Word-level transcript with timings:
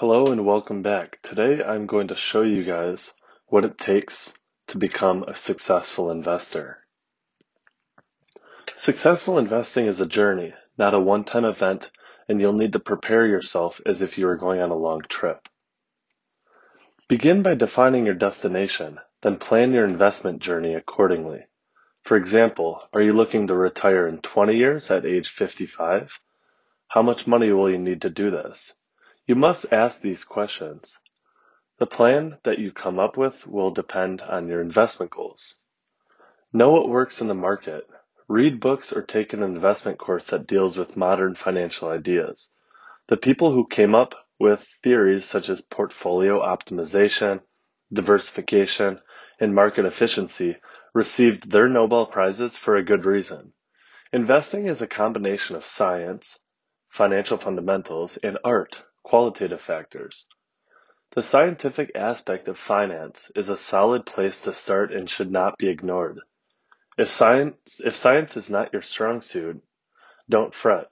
Hello 0.00 0.26
and 0.26 0.46
welcome 0.46 0.82
back. 0.82 1.18
Today 1.24 1.60
I'm 1.60 1.86
going 1.86 2.06
to 2.06 2.14
show 2.14 2.42
you 2.42 2.62
guys 2.62 3.14
what 3.48 3.64
it 3.64 3.78
takes 3.78 4.32
to 4.68 4.78
become 4.78 5.24
a 5.24 5.34
successful 5.34 6.12
investor. 6.12 6.86
Successful 8.72 9.38
investing 9.38 9.86
is 9.86 10.00
a 10.00 10.06
journey, 10.06 10.54
not 10.78 10.94
a 10.94 11.00
one-time 11.00 11.44
event, 11.44 11.90
and 12.28 12.40
you'll 12.40 12.52
need 12.52 12.74
to 12.74 12.78
prepare 12.78 13.26
yourself 13.26 13.80
as 13.84 14.00
if 14.00 14.18
you 14.18 14.26
were 14.26 14.36
going 14.36 14.60
on 14.60 14.70
a 14.70 14.76
long 14.76 15.00
trip. 15.00 15.48
Begin 17.08 17.42
by 17.42 17.56
defining 17.56 18.06
your 18.06 18.14
destination, 18.14 19.00
then 19.22 19.34
plan 19.34 19.72
your 19.72 19.84
investment 19.84 20.38
journey 20.38 20.74
accordingly. 20.74 21.40
For 22.04 22.16
example, 22.16 22.80
are 22.92 23.02
you 23.02 23.14
looking 23.14 23.48
to 23.48 23.54
retire 23.56 24.06
in 24.06 24.18
20 24.18 24.56
years 24.56 24.92
at 24.92 25.04
age 25.04 25.28
55? 25.28 26.20
How 26.86 27.02
much 27.02 27.26
money 27.26 27.50
will 27.50 27.68
you 27.68 27.78
need 27.78 28.02
to 28.02 28.10
do 28.10 28.30
this? 28.30 28.74
You 29.28 29.34
must 29.34 29.74
ask 29.74 30.00
these 30.00 30.24
questions. 30.24 30.98
The 31.78 31.84
plan 31.86 32.38
that 32.44 32.58
you 32.58 32.72
come 32.72 32.98
up 32.98 33.18
with 33.18 33.46
will 33.46 33.70
depend 33.70 34.22
on 34.22 34.48
your 34.48 34.62
investment 34.62 35.10
goals. 35.10 35.66
Know 36.50 36.70
what 36.70 36.88
works 36.88 37.20
in 37.20 37.28
the 37.28 37.34
market. 37.34 37.86
Read 38.26 38.58
books 38.58 38.90
or 38.90 39.02
take 39.02 39.34
an 39.34 39.42
investment 39.42 39.98
course 39.98 40.28
that 40.28 40.46
deals 40.46 40.78
with 40.78 40.96
modern 40.96 41.34
financial 41.34 41.90
ideas. 41.90 42.54
The 43.08 43.18
people 43.18 43.52
who 43.52 43.66
came 43.66 43.94
up 43.94 44.14
with 44.40 44.66
theories 44.82 45.26
such 45.26 45.50
as 45.50 45.60
portfolio 45.60 46.40
optimization, 46.40 47.42
diversification, 47.92 48.98
and 49.38 49.54
market 49.54 49.84
efficiency 49.84 50.56
received 50.94 51.50
their 51.50 51.68
Nobel 51.68 52.06
Prizes 52.06 52.56
for 52.56 52.76
a 52.76 52.82
good 52.84 53.04
reason. 53.04 53.52
Investing 54.10 54.68
is 54.68 54.80
a 54.80 54.86
combination 54.86 55.54
of 55.54 55.66
science, 55.66 56.38
financial 56.88 57.36
fundamentals, 57.36 58.16
and 58.16 58.38
art 58.42 58.82
qualitative 59.08 59.60
factors. 59.60 60.26
The 61.12 61.22
scientific 61.22 61.92
aspect 61.94 62.46
of 62.48 62.58
finance 62.58 63.32
is 63.34 63.48
a 63.48 63.56
solid 63.56 64.04
place 64.04 64.42
to 64.42 64.52
start 64.52 64.92
and 64.92 65.08
should 65.08 65.32
not 65.32 65.56
be 65.56 65.68
ignored. 65.68 66.20
If 66.98 67.08
science, 67.08 67.80
if 67.82 67.96
science 67.96 68.36
is 68.36 68.50
not 68.50 68.74
your 68.74 68.82
strong 68.82 69.22
suit, 69.22 69.62
don't 70.28 70.54
fret. 70.54 70.90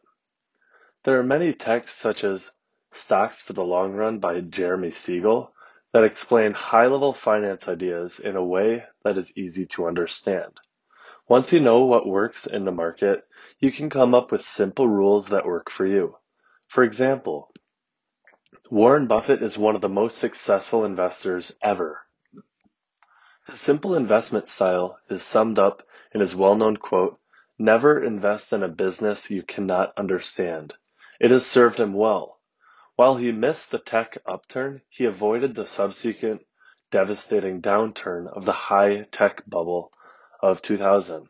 There 1.05 1.19
are 1.19 1.22
many 1.22 1.53
texts 1.53 2.00
such 2.00 2.25
as 2.25 2.50
Stocks 2.92 3.42
for 3.42 3.53
the 3.53 3.64
Long 3.64 3.92
Run 3.92 4.19
by 4.19 4.41
Jeremy 4.41 4.91
Siegel 4.91 5.53
that 5.92 6.05
explain 6.05 6.55
high 6.55 6.87
level 6.87 7.12
finance 7.12 7.69
ideas 7.69 8.19
in 8.19 8.37
a 8.37 8.44
way 8.44 8.87
that 9.05 9.19
is 9.19 9.37
easy 9.37 9.67
to 9.67 9.87
understand. 9.87 10.59
Once 11.28 11.53
you 11.53 11.61
know 11.61 11.84
what 11.84 12.06
works 12.06 12.47
in 12.47 12.64
the 12.64 12.72
market, 12.72 13.25
you 13.61 13.70
can 13.70 13.91
come 13.91 14.14
up 14.14 14.33
with 14.33 14.41
simple 14.41 14.89
rules 14.89 15.28
that 15.28 15.44
work 15.44 15.69
for 15.69 15.84
you. 15.84 16.17
For 16.69 16.83
example, 16.83 17.53
Warren 18.70 19.06
Buffett 19.06 19.42
is 19.42 19.58
one 19.58 19.75
of 19.75 19.80
the 19.80 19.89
most 19.89 20.19
successful 20.19 20.84
investors 20.84 21.55
ever. 21.62 22.06
His 23.47 23.61
simple 23.61 23.94
investment 23.94 24.48
style 24.48 24.98
is 25.08 25.22
summed 25.22 25.58
up 25.58 25.83
in 26.12 26.20
his 26.20 26.34
well-known 26.34 26.77
quote, 26.77 27.20
never 27.58 28.03
invest 28.03 28.53
in 28.53 28.62
a 28.62 28.69
business 28.69 29.30
you 29.30 29.42
cannot 29.42 29.92
understand. 29.97 30.75
It 31.20 31.30
has 31.30 31.47
served 31.47 31.80
him 31.80 31.92
well. 31.92 32.41
While 32.97 33.16
he 33.16 33.30
missed 33.33 33.70
the 33.70 33.78
tech 33.78 34.19
upturn, 34.27 34.83
he 34.88 35.05
avoided 35.05 35.55
the 35.55 35.64
subsequent 35.64 36.47
devastating 36.91 37.60
downturn 37.60 38.27
of 38.27 38.44
the 38.44 38.53
high 38.53 39.03
tech 39.10 39.42
bubble 39.47 39.92
of 40.41 40.62
2000. 40.62 41.28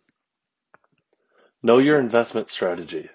Know 1.63 1.79
your 1.79 1.99
investment 1.99 2.49
strategy. 2.49 3.11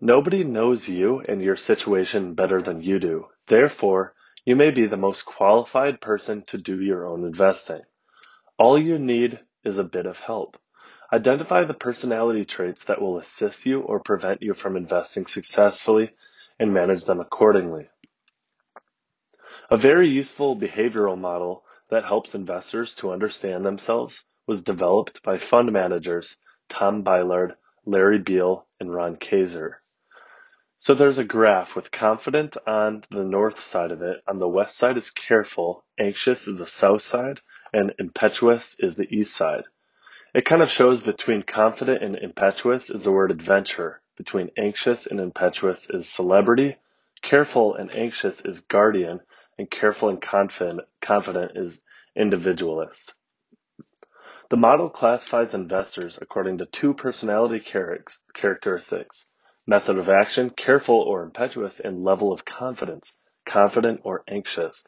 Nobody 0.00 0.44
knows 0.44 0.88
you 0.88 1.18
and 1.28 1.42
your 1.42 1.56
situation 1.56 2.34
better 2.34 2.62
than 2.62 2.82
you 2.82 3.00
do. 3.00 3.26
Therefore, 3.48 4.14
you 4.44 4.54
may 4.54 4.70
be 4.70 4.86
the 4.86 4.96
most 4.96 5.24
qualified 5.24 6.00
person 6.00 6.42
to 6.42 6.56
do 6.56 6.80
your 6.80 7.04
own 7.04 7.24
investing. 7.24 7.80
All 8.58 8.78
you 8.78 9.00
need 9.00 9.40
is 9.64 9.76
a 9.76 9.82
bit 9.84 10.06
of 10.06 10.20
help. 10.20 10.56
Identify 11.12 11.64
the 11.64 11.74
personality 11.74 12.44
traits 12.44 12.84
that 12.84 13.02
will 13.02 13.18
assist 13.18 13.66
you 13.66 13.80
or 13.80 13.98
prevent 13.98 14.40
you 14.40 14.54
from 14.54 14.76
investing 14.76 15.26
successfully 15.26 16.12
and 16.60 16.72
manage 16.72 17.04
them 17.04 17.18
accordingly. 17.18 17.88
A 19.68 19.76
very 19.76 20.06
useful 20.08 20.56
behavioral 20.56 21.18
model 21.18 21.64
that 21.90 22.04
helps 22.04 22.36
investors 22.36 22.94
to 22.96 23.10
understand 23.10 23.66
themselves 23.66 24.24
was 24.46 24.62
developed 24.62 25.24
by 25.24 25.38
fund 25.38 25.72
managers 25.72 26.36
Tom 26.68 27.02
Bailard, 27.02 27.56
Larry 27.84 28.20
Biehl, 28.20 28.62
and 28.78 28.94
Ron 28.94 29.16
Kaiser. 29.16 29.82
So 30.80 30.94
there's 30.94 31.18
a 31.18 31.24
graph 31.24 31.74
with 31.74 31.90
confident 31.90 32.56
on 32.64 33.04
the 33.10 33.24
north 33.24 33.58
side 33.58 33.90
of 33.90 34.00
it. 34.00 34.22
On 34.28 34.38
the 34.38 34.48
west 34.48 34.78
side 34.78 34.96
is 34.96 35.10
careful, 35.10 35.84
anxious 35.98 36.46
is 36.46 36.56
the 36.56 36.68
south 36.68 37.02
side, 37.02 37.40
and 37.72 37.92
impetuous 37.98 38.76
is 38.78 38.94
the 38.94 39.12
east 39.12 39.34
side. 39.34 39.64
It 40.32 40.44
kind 40.44 40.62
of 40.62 40.70
shows 40.70 41.02
between 41.02 41.42
confident 41.42 42.04
and 42.04 42.14
impetuous 42.14 42.90
is 42.90 43.02
the 43.02 43.10
word 43.10 43.32
adventure. 43.32 44.00
Between 44.16 44.52
anxious 44.56 45.08
and 45.08 45.18
impetuous 45.18 45.90
is 45.90 46.08
celebrity. 46.08 46.76
Careful 47.22 47.74
and 47.74 47.92
anxious 47.96 48.40
is 48.42 48.60
guardian, 48.60 49.20
and 49.58 49.68
careful 49.68 50.10
and 50.10 50.22
confident, 50.22 50.82
confident 51.00 51.56
is 51.56 51.82
individualist. 52.14 53.14
The 54.48 54.56
model 54.56 54.90
classifies 54.90 55.54
investors 55.54 56.20
according 56.22 56.58
to 56.58 56.66
two 56.66 56.94
personality 56.94 57.58
characteristics 57.58 59.26
method 59.68 59.98
of 59.98 60.08
action, 60.08 60.48
careful 60.48 60.96
or 60.96 61.22
impetuous, 61.22 61.78
and 61.78 62.02
level 62.02 62.32
of 62.32 62.44
confidence, 62.44 63.16
confident 63.44 64.00
or 64.02 64.24
anxious. 64.26 64.82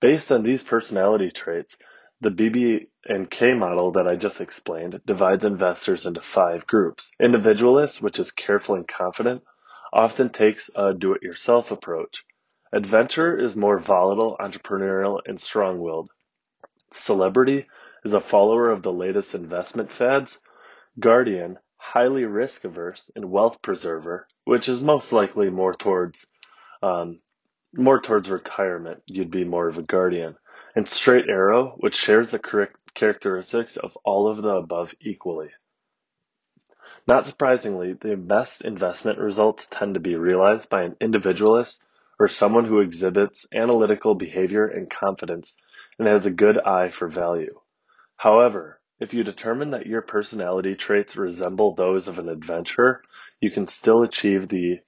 Based 0.00 0.32
on 0.32 0.42
these 0.42 0.64
personality 0.64 1.30
traits, 1.30 1.76
the 2.22 2.30
BB 2.30 2.86
and 3.04 3.30
K 3.30 3.52
model 3.52 3.92
that 3.92 4.08
I 4.08 4.16
just 4.16 4.40
explained 4.40 5.02
divides 5.04 5.44
investors 5.44 6.06
into 6.06 6.22
five 6.22 6.66
groups. 6.66 7.12
Individualist, 7.20 8.00
which 8.00 8.18
is 8.18 8.32
careful 8.32 8.74
and 8.74 8.88
confident, 8.88 9.42
often 9.92 10.30
takes 10.30 10.70
a 10.74 10.94
do-it-yourself 10.94 11.70
approach. 11.70 12.24
Adventure 12.72 13.38
is 13.38 13.54
more 13.54 13.78
volatile, 13.78 14.36
entrepreneurial, 14.40 15.20
and 15.26 15.38
strong-willed. 15.38 16.10
Celebrity 16.92 17.66
is 18.02 18.14
a 18.14 18.20
follower 18.20 18.70
of 18.70 18.82
the 18.82 18.92
latest 18.92 19.34
investment 19.34 19.92
fads. 19.92 20.40
Guardian 20.98 21.58
highly 21.76 22.24
risk 22.24 22.64
averse 22.64 23.10
and 23.14 23.30
wealth 23.30 23.62
preserver, 23.62 24.26
which 24.44 24.68
is 24.68 24.82
most 24.82 25.12
likely 25.12 25.50
more 25.50 25.74
towards 25.74 26.26
um, 26.82 27.20
more 27.74 28.00
towards 28.00 28.30
retirement. 28.30 29.02
You'd 29.06 29.30
be 29.30 29.44
more 29.44 29.68
of 29.68 29.78
a 29.78 29.82
guardian. 29.82 30.36
And 30.74 30.86
straight 30.86 31.28
arrow, 31.28 31.74
which 31.78 31.94
shares 31.94 32.30
the 32.30 32.38
correct 32.38 32.94
characteristics 32.94 33.76
of 33.76 33.96
all 34.04 34.28
of 34.28 34.42
the 34.42 34.48
above 34.48 34.94
equally. 35.00 35.50
Not 37.06 37.24
surprisingly, 37.24 37.92
the 37.92 38.16
best 38.16 38.62
investment 38.62 39.18
results 39.18 39.68
tend 39.68 39.94
to 39.94 40.00
be 40.00 40.16
realized 40.16 40.68
by 40.68 40.82
an 40.82 40.96
individualist 41.00 41.86
or 42.18 42.28
someone 42.28 42.64
who 42.64 42.80
exhibits 42.80 43.46
analytical 43.52 44.14
behavior 44.14 44.66
and 44.66 44.90
confidence 44.90 45.56
and 45.98 46.08
has 46.08 46.26
a 46.26 46.30
good 46.30 46.58
eye 46.58 46.90
for 46.90 47.08
value. 47.08 47.60
However, 48.16 48.80
if 48.98 49.12
you 49.12 49.22
determine 49.22 49.70
that 49.70 49.86
your 49.86 50.02
personality 50.02 50.74
traits 50.74 51.16
resemble 51.16 51.74
those 51.74 52.08
of 52.08 52.18
an 52.18 52.28
adventurer, 52.28 53.02
you 53.40 53.50
can 53.50 53.66
still 53.66 54.02
achieve 54.02 54.48
the 54.48 54.80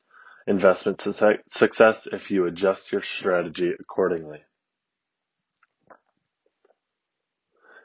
investment 0.47 1.01
success 1.01 2.07
if 2.11 2.31
you 2.31 2.47
adjust 2.47 2.91
your 2.91 3.03
strategy 3.03 3.71
accordingly. 3.79 4.43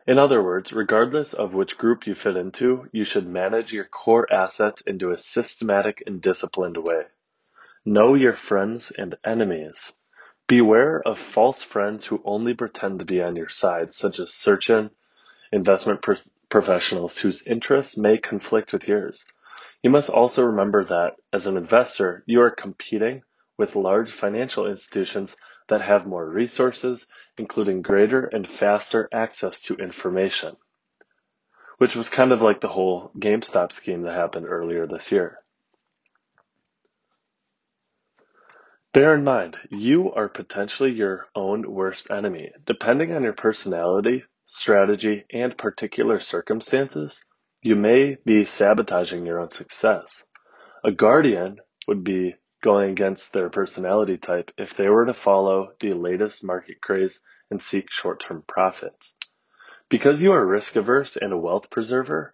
In 0.06 0.19
other 0.19 0.44
words, 0.44 0.73
regardless 0.73 1.34
of 1.34 1.53
which 1.53 1.78
group 1.78 2.07
you 2.07 2.16
fit 2.16 2.35
into, 2.35 2.90
you 2.91 3.05
should 3.05 3.28
manage 3.28 3.72
your 3.72 3.85
core 3.85 4.31
assets 4.31 4.81
into 4.81 5.11
a 5.11 5.17
systematic 5.17 6.03
and 6.05 6.22
disciplined 6.22 6.78
way. 6.78 7.03
Know 7.85 8.13
your 8.13 8.35
friends 8.35 8.91
and 8.91 9.16
enemies. 9.25 9.94
Beware 10.47 11.02
of 11.05 11.20
false 11.20 11.64
friends 11.64 12.05
who 12.05 12.22
only 12.25 12.53
pretend 12.53 12.99
to 12.99 13.05
be 13.05 13.22
on 13.22 13.37
your 13.37 13.49
side, 13.49 13.93
such 13.93 14.20
as 14.20 14.34
search 14.34 14.70
investment 15.53 16.03
professionals 16.50 17.17
whose 17.17 17.46
interests 17.46 17.97
may 17.97 18.17
conflict 18.17 18.73
with 18.73 18.88
yours. 18.88 19.26
You 19.84 19.91
must 19.91 20.09
also 20.09 20.44
remember 20.44 20.84
that 20.85 21.16
as 21.32 21.46
an 21.46 21.58
investor, 21.58 22.23
you 22.26 22.41
are 22.41 22.50
competing 22.50 23.22
with 23.58 23.76
large 23.76 24.11
financial 24.11 24.66
institutions 24.66 25.38
that 25.67 25.82
have 25.82 26.08
more 26.08 26.28
resources, 26.28 27.08
including 27.38 27.82
greater 27.82 28.26
and 28.26 28.47
faster 28.47 29.08
access 29.14 29.61
to 29.61 29.76
information, 29.76 30.55
which 31.78 31.96
was 31.96 32.09
kind 32.09 32.32
of 32.32 32.41
like 32.41 32.61
the 32.61 32.67
whole 32.67 33.11
GameStop 33.17 33.72
scheme 33.72 34.02
that 34.03 34.14
happened 34.16 34.47
earlier 34.47 34.88
this 34.88 35.11
year. 35.11 35.40
Bear 38.94 39.16
in 39.16 39.23
mind, 39.23 39.58
you 39.70 40.14
are 40.14 40.29
potentially 40.29 40.91
your 40.91 41.26
own 41.35 41.72
worst 41.72 42.11
enemy. 42.11 42.52
Depending 42.66 43.14
on 43.14 43.23
your 43.23 43.34
personality, 43.34 44.23
strategy, 44.47 45.25
and 45.31 45.57
particular 45.57 46.19
circumstances, 46.19 47.23
you 47.61 47.75
may 47.75 48.17
be 48.25 48.43
sabotaging 48.43 49.25
your 49.25 49.40
own 49.40 49.49
success. 49.49 50.25
A 50.84 50.91
guardian 50.91 51.59
would 51.87 52.03
be 52.03 52.35
going 52.61 52.91
against 52.91 53.34
their 53.34 53.49
personality 53.49 54.17
type 54.17 54.51
if 54.57 54.75
they 54.75 54.90
were 54.90 55.05
to 55.05 55.13
follow 55.13 55.73
the 55.79 55.93
latest 55.93 56.43
market 56.43 56.81
craze 56.81 57.22
and 57.49 57.61
seek 57.61 57.91
short 57.91 58.22
term 58.22 58.43
profits. 58.47 59.13
Because 59.90 60.22
you 60.22 60.31
are 60.31 60.46
risk 60.46 60.75
averse 60.75 61.16
and 61.16 61.31
a 61.31 61.37
wealth 61.37 61.69
preserver, 61.69 62.34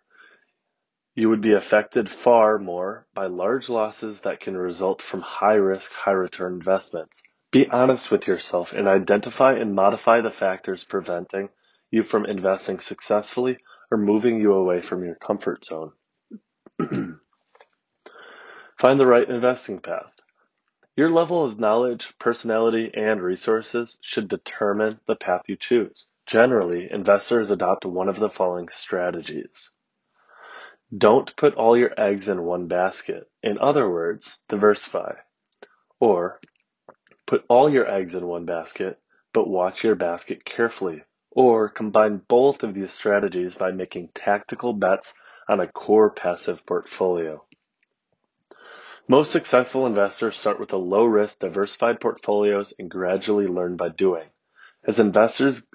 you 1.15 1.29
would 1.29 1.41
be 1.41 1.53
affected 1.53 2.09
far 2.09 2.57
more 2.57 3.05
by 3.13 3.25
large 3.25 3.69
losses 3.69 4.21
that 4.21 4.39
can 4.39 4.55
result 4.55 5.01
from 5.01 5.21
high 5.21 5.55
risk, 5.55 5.91
high 5.91 6.11
return 6.11 6.53
investments. 6.53 7.21
Be 7.51 7.67
honest 7.67 8.11
with 8.11 8.27
yourself 8.27 8.73
and 8.73 8.87
identify 8.87 9.53
and 9.53 9.75
modify 9.75 10.21
the 10.21 10.31
factors 10.31 10.83
preventing 10.83 11.49
you 11.91 12.03
from 12.03 12.25
investing 12.25 12.79
successfully 12.79 13.57
or 13.91 13.97
moving 13.97 14.39
you 14.39 14.53
away 14.53 14.81
from 14.81 15.03
your 15.03 15.15
comfort 15.15 15.65
zone. 15.65 15.91
Find 18.79 18.99
the 18.99 19.05
right 19.05 19.29
investing 19.29 19.79
path. 19.79 20.11
Your 20.95 21.09
level 21.09 21.43
of 21.43 21.59
knowledge, 21.59 22.13
personality, 22.19 22.91
and 22.93 23.21
resources 23.21 23.97
should 24.01 24.27
determine 24.27 24.99
the 25.07 25.15
path 25.15 25.43
you 25.47 25.55
choose. 25.55 26.07
Generally, 26.25 26.91
investors 26.91 27.51
adopt 27.51 27.85
one 27.85 28.09
of 28.09 28.19
the 28.19 28.29
following 28.29 28.69
strategies. 28.69 29.71
Don't 30.95 31.35
put 31.35 31.55
all 31.55 31.77
your 31.77 31.97
eggs 31.99 32.29
in 32.29 32.43
one 32.43 32.67
basket. 32.67 33.29
In 33.43 33.59
other 33.59 33.89
words, 33.89 34.39
diversify. 34.47 35.13
Or 35.99 36.39
put 37.25 37.45
all 37.47 37.69
your 37.69 37.89
eggs 37.89 38.15
in 38.15 38.25
one 38.27 38.45
basket, 38.45 38.99
but 39.33 39.47
watch 39.47 39.83
your 39.83 39.95
basket 39.95 40.43
carefully. 40.43 41.03
Or 41.31 41.69
combine 41.69 42.21
both 42.27 42.63
of 42.63 42.73
these 42.73 42.91
strategies 42.91 43.55
by 43.55 43.71
making 43.71 44.09
tactical 44.13 44.73
bets 44.73 45.13
on 45.47 45.59
a 45.59 45.67
core 45.67 46.09
passive 46.09 46.65
portfolio. 46.65 47.43
Most 49.07 49.31
successful 49.31 49.87
investors 49.87 50.37
start 50.37 50.59
with 50.59 50.73
a 50.73 50.77
low 50.77 51.03
risk, 51.03 51.39
diversified 51.39 51.99
portfolios 51.99 52.73
and 52.77 52.91
gradually 52.91 53.47
learn 53.47 53.75
by 53.75 53.89
doing. 53.89 54.27
As 54.83 54.99
investors 54.99 55.65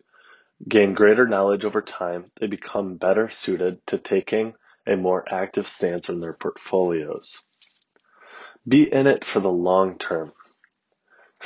gain 0.68 0.94
greater 0.94 1.26
knowledge 1.26 1.64
over 1.64 1.82
time, 1.82 2.30
they 2.38 2.46
become 2.46 2.96
better 2.96 3.28
suited 3.28 3.84
to 3.88 3.98
taking 3.98 4.54
a 4.86 4.96
more 4.96 5.24
active 5.28 5.66
stance 5.66 6.08
in 6.08 6.20
their 6.20 6.32
portfolios. 6.32 7.42
Be 8.66 8.90
in 8.90 9.06
it 9.06 9.24
for 9.24 9.40
the 9.40 9.50
long 9.50 9.98
term. 9.98 10.32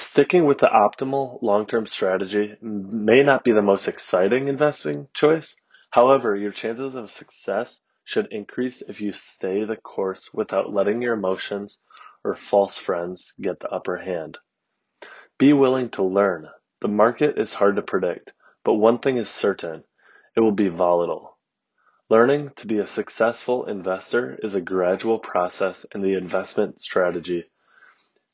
Sticking 0.01 0.45
with 0.45 0.59
the 0.59 0.69
optimal 0.69 1.43
long 1.43 1.67
term 1.67 1.85
strategy 1.85 2.57
may 2.63 3.25
not 3.25 3.43
be 3.43 3.51
the 3.51 3.63
most 3.63 3.89
exciting 3.89 4.47
investing 4.47 5.09
choice. 5.13 5.57
However, 5.91 6.37
your 6.37 6.53
chances 6.53 6.95
of 6.95 7.11
success 7.11 7.83
should 8.05 8.29
increase 8.31 8.81
if 8.81 9.01
you 9.01 9.13
stay 9.13 9.65
the 9.65 9.75
course 9.75 10.33
without 10.33 10.73
letting 10.73 11.03
your 11.03 11.15
emotions 11.15 11.83
or 12.23 12.37
false 12.37 12.79
friends 12.79 13.35
get 13.41 13.59
the 13.59 13.71
upper 13.71 13.97
hand. 13.97 14.39
Be 15.37 15.53
willing 15.53 15.91
to 15.91 16.05
learn. 16.05 16.49
The 16.81 16.87
market 16.87 17.37
is 17.37 17.53
hard 17.55 17.75
to 17.75 17.83
predict, 17.83 18.35
but 18.65 18.75
one 18.75 19.01
thing 19.01 19.17
is 19.17 19.29
certain 19.29 19.83
it 20.37 20.41
will 20.41 20.53
be 20.53 20.69
volatile. 20.69 21.37
Learning 22.09 22.53
to 22.55 22.69
be 22.69 22.79
a 22.79 22.87
successful 22.87 23.67
investor 23.67 24.39
is 24.45 24.55
a 24.55 24.61
gradual 24.61 25.19
process, 25.19 25.85
and 25.93 26.05
the 26.05 26.15
investment 26.15 26.81
strategy 26.81 27.51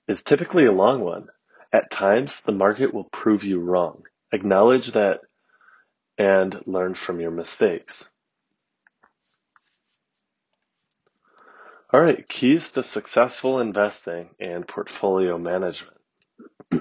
is 0.07 0.23
typically 0.23 0.67
a 0.67 0.73
long 0.73 1.01
one. 1.01 1.29
At 1.75 1.91
times, 1.91 2.41
the 2.43 2.53
market 2.53 2.95
will 2.95 3.03
prove 3.11 3.43
you 3.43 3.59
wrong. 3.59 4.05
Acknowledge 4.31 4.93
that 4.93 5.23
and 6.17 6.63
learn 6.67 6.95
from 6.95 7.19
your 7.19 7.33
mistakes. 7.33 8.09
All 11.93 12.01
right, 12.01 12.29
keys 12.29 12.71
to 12.73 12.85
successful 12.85 13.59
investing 13.59 14.31
and 14.39 14.69
portfolio 14.69 15.37
management. 15.37 15.97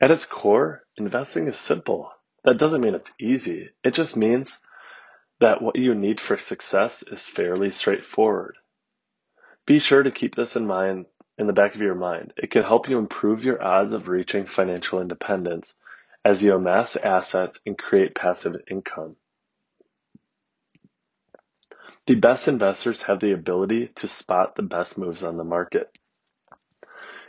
At 0.00 0.10
its 0.10 0.26
core, 0.26 0.82
investing 0.96 1.46
is 1.46 1.56
simple. 1.56 2.10
That 2.42 2.58
doesn't 2.58 2.80
mean 2.80 2.96
it's 2.96 3.12
easy. 3.20 3.70
It 3.84 3.94
just 3.94 4.16
means 4.16 4.60
that 5.38 5.62
what 5.62 5.76
you 5.76 5.94
need 5.94 6.20
for 6.20 6.38
success 6.38 7.04
is 7.04 7.24
fairly 7.24 7.70
straightforward. 7.70 8.56
Be 9.64 9.78
sure 9.78 10.02
to 10.02 10.10
keep 10.10 10.34
this 10.34 10.56
in 10.56 10.66
mind 10.66 11.06
in 11.38 11.46
the 11.46 11.52
back 11.52 11.74
of 11.74 11.80
your 11.80 11.94
mind. 11.94 12.32
It 12.36 12.50
can 12.50 12.62
help 12.62 12.88
you 12.88 12.98
improve 12.98 13.44
your 13.44 13.62
odds 13.62 13.92
of 13.92 14.08
reaching 14.08 14.46
financial 14.46 15.00
independence 15.00 15.74
as 16.24 16.42
you 16.42 16.54
amass 16.54 16.96
assets 16.96 17.60
and 17.66 17.76
create 17.76 18.14
passive 18.14 18.56
income. 18.70 19.16
The 22.06 22.16
best 22.16 22.48
investors 22.48 23.02
have 23.02 23.20
the 23.20 23.32
ability 23.32 23.90
to 23.96 24.08
spot 24.08 24.56
the 24.56 24.62
best 24.62 24.98
moves 24.98 25.22
on 25.22 25.36
the 25.36 25.44
market. 25.44 25.90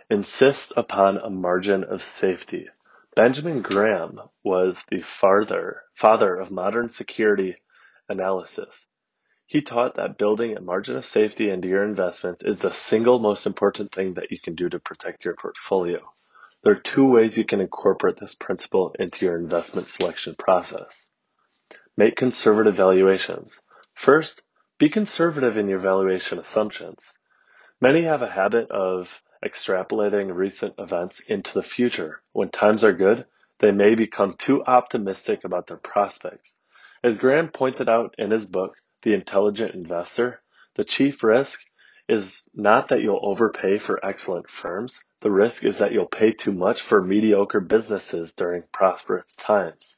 Insist 0.09 0.73
upon 0.75 1.17
a 1.17 1.29
margin 1.29 1.83
of 1.83 2.03
safety. 2.03 2.67
Benjamin 3.15 3.61
Graham 3.61 4.19
was 4.43 4.83
the 4.89 5.01
father, 5.01 5.83
father 5.93 6.35
of 6.35 6.49
modern 6.49 6.89
security 6.89 7.57
analysis. 8.09 8.87
He 9.45 9.61
taught 9.61 9.95
that 9.95 10.17
building 10.17 10.55
a 10.55 10.61
margin 10.61 10.95
of 10.95 11.05
safety 11.05 11.49
into 11.49 11.67
your 11.67 11.83
investments 11.83 12.43
is 12.43 12.59
the 12.59 12.73
single 12.73 13.19
most 13.19 13.45
important 13.45 13.91
thing 13.91 14.13
that 14.15 14.31
you 14.31 14.39
can 14.39 14.55
do 14.55 14.69
to 14.69 14.79
protect 14.79 15.25
your 15.25 15.35
portfolio. 15.35 16.13
There 16.63 16.73
are 16.73 16.79
two 16.79 17.11
ways 17.11 17.37
you 17.37 17.43
can 17.43 17.59
incorporate 17.59 18.17
this 18.17 18.35
principle 18.35 18.95
into 18.97 19.25
your 19.25 19.37
investment 19.37 19.87
selection 19.89 20.35
process. 20.35 21.09
Make 21.97 22.15
conservative 22.15 22.75
valuations. 22.75 23.61
First, 23.93 24.43
be 24.79 24.89
conservative 24.89 25.57
in 25.57 25.67
your 25.67 25.79
valuation 25.79 26.39
assumptions. 26.39 27.11
Many 27.81 28.03
have 28.03 28.21
a 28.21 28.29
habit 28.29 28.71
of 28.71 29.21
extrapolating 29.45 30.33
recent 30.33 30.75
events 30.79 31.19
into 31.19 31.53
the 31.53 31.63
future. 31.63 32.21
When 32.31 32.49
times 32.49 32.83
are 32.83 32.93
good, 32.93 33.25
they 33.59 33.71
may 33.71 33.95
become 33.95 34.35
too 34.37 34.63
optimistic 34.63 35.43
about 35.43 35.67
their 35.67 35.77
prospects. 35.77 36.55
As 37.03 37.17
Graham 37.17 37.49
pointed 37.49 37.89
out 37.89 38.15
in 38.17 38.31
his 38.31 38.45
book, 38.45 38.77
The 39.03 39.13
Intelligent 39.13 39.75
Investor, 39.75 40.41
the 40.75 40.85
chief 40.85 41.23
risk 41.23 41.61
is 42.07 42.47
not 42.53 42.87
that 42.87 43.01
you'll 43.01 43.19
overpay 43.21 43.77
for 43.77 43.99
excellent 44.03 44.49
firms. 44.49 45.03
The 45.19 45.29
risk 45.29 45.65
is 45.65 45.79
that 45.79 45.91
you'll 45.91 46.05
pay 46.05 46.31
too 46.31 46.53
much 46.53 46.81
for 46.81 47.01
mediocre 47.01 47.59
businesses 47.59 48.33
during 48.33 48.63
prosperous 48.71 49.35
times. 49.35 49.97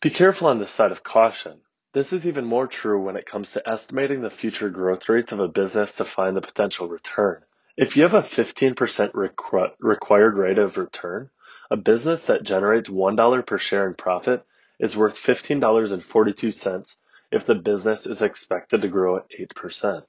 Be 0.00 0.08
careful 0.08 0.48
on 0.48 0.60
this 0.60 0.70
side 0.70 0.92
of 0.92 1.02
caution. 1.02 1.60
This 1.92 2.14
is 2.14 2.26
even 2.26 2.46
more 2.46 2.66
true 2.66 3.02
when 3.02 3.16
it 3.16 3.26
comes 3.26 3.52
to 3.52 3.68
estimating 3.68 4.22
the 4.22 4.30
future 4.30 4.70
growth 4.70 5.06
rates 5.10 5.32
of 5.32 5.40
a 5.40 5.48
business 5.48 5.92
to 5.96 6.06
find 6.06 6.34
the 6.34 6.40
potential 6.40 6.88
return. 6.88 7.42
If 7.76 7.98
you 7.98 8.04
have 8.04 8.14
a 8.14 8.22
15% 8.22 8.74
requ- 9.12 9.72
required 9.78 10.38
rate 10.38 10.58
of 10.58 10.78
return, 10.78 11.28
a 11.70 11.76
business 11.76 12.26
that 12.26 12.44
generates 12.44 12.88
$1 12.88 13.46
per 13.46 13.58
share 13.58 13.86
in 13.86 13.92
profit 13.92 14.46
is 14.78 14.96
worth 14.96 15.16
$15.42 15.16 16.96
if 17.30 17.46
the 17.46 17.54
business 17.54 18.06
is 18.06 18.22
expected 18.22 18.82
to 18.82 18.88
grow 18.88 19.16
at 19.16 19.30
8%. 19.30 20.02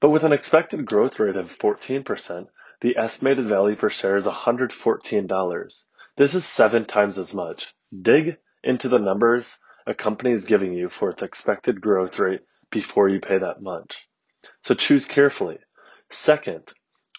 but 0.00 0.10
with 0.10 0.24
an 0.24 0.32
expected 0.32 0.86
growth 0.86 1.18
rate 1.18 1.36
of 1.36 1.56
14%, 1.56 2.46
the 2.80 2.96
estimated 2.96 3.46
value 3.46 3.76
per 3.76 3.88
share 3.88 4.16
is 4.16 4.26
$114. 4.26 5.84
This 6.16 6.34
is 6.34 6.44
seven 6.44 6.84
times 6.84 7.18
as 7.18 7.32
much. 7.32 7.74
Dig 8.02 8.36
into 8.62 8.88
the 8.88 8.98
numbers 8.98 9.58
a 9.86 9.94
company 9.94 10.30
is 10.30 10.44
giving 10.44 10.72
you 10.72 10.88
for 10.88 11.10
its 11.10 11.22
expected 11.22 11.80
growth 11.80 12.18
rate 12.18 12.42
before 12.70 13.08
you 13.08 13.20
pay 13.20 13.38
that 13.38 13.60
much. 13.60 14.08
So 14.62 14.74
choose 14.74 15.06
carefully. 15.06 15.58
Second, 16.10 16.72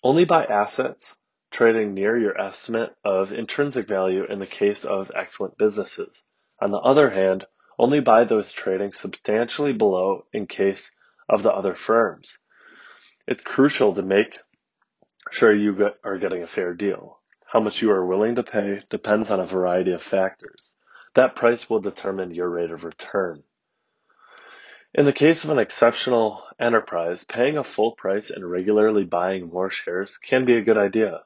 only 0.03 0.25
buy 0.25 0.45
assets 0.45 1.15
trading 1.51 1.93
near 1.93 2.17
your 2.17 2.39
estimate 2.39 2.91
of 3.03 3.31
intrinsic 3.31 3.87
value 3.87 4.25
in 4.25 4.39
the 4.39 4.45
case 4.45 4.85
of 4.85 5.11
excellent 5.15 5.57
businesses. 5.57 6.23
On 6.61 6.71
the 6.71 6.77
other 6.77 7.09
hand, 7.09 7.45
only 7.77 7.99
buy 7.99 8.23
those 8.23 8.51
trading 8.51 8.93
substantially 8.93 9.73
below 9.73 10.25
in 10.31 10.47
case 10.47 10.91
of 11.29 11.43
the 11.43 11.51
other 11.51 11.75
firms. 11.75 12.39
It's 13.27 13.43
crucial 13.43 13.93
to 13.95 14.01
make 14.01 14.39
sure 15.31 15.53
you 15.53 15.91
are 16.03 16.17
getting 16.17 16.43
a 16.43 16.47
fair 16.47 16.73
deal. 16.73 17.19
How 17.45 17.59
much 17.59 17.81
you 17.81 17.91
are 17.91 18.05
willing 18.05 18.35
to 18.35 18.43
pay 18.43 18.81
depends 18.89 19.31
on 19.31 19.39
a 19.39 19.45
variety 19.45 19.91
of 19.91 20.01
factors. 20.01 20.75
That 21.13 21.35
price 21.35 21.69
will 21.69 21.79
determine 21.79 22.33
your 22.33 22.49
rate 22.49 22.71
of 22.71 22.83
return. 22.83 23.43
In 24.95 25.05
the 25.05 25.13
case 25.13 25.43
of 25.43 25.49
an 25.49 25.59
exceptional 25.59 26.43
enterprise, 26.59 27.23
paying 27.23 27.57
a 27.57 27.63
full 27.63 27.93
price 27.93 28.29
and 28.29 28.49
regularly 28.49 29.03
buying 29.03 29.49
more 29.49 29.69
shares 29.69 30.17
can 30.17 30.45
be 30.45 30.55
a 30.55 30.61
good 30.61 30.77
idea. 30.77 31.23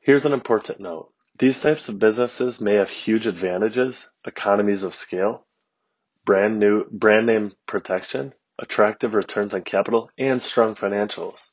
Here's 0.00 0.26
an 0.26 0.32
important 0.32 0.80
note. 0.80 1.12
These 1.38 1.62
types 1.62 1.88
of 1.88 2.00
businesses 2.00 2.60
may 2.60 2.74
have 2.74 2.90
huge 2.90 3.28
advantages, 3.28 4.10
economies 4.24 4.82
of 4.82 4.92
scale, 4.92 5.46
brand 6.24 6.58
new 6.58 6.84
brand 6.90 7.26
name 7.26 7.52
protection, 7.64 8.34
attractive 8.58 9.14
returns 9.14 9.54
on 9.54 9.62
capital, 9.62 10.10
and 10.18 10.42
strong 10.42 10.74
financials. 10.74 11.50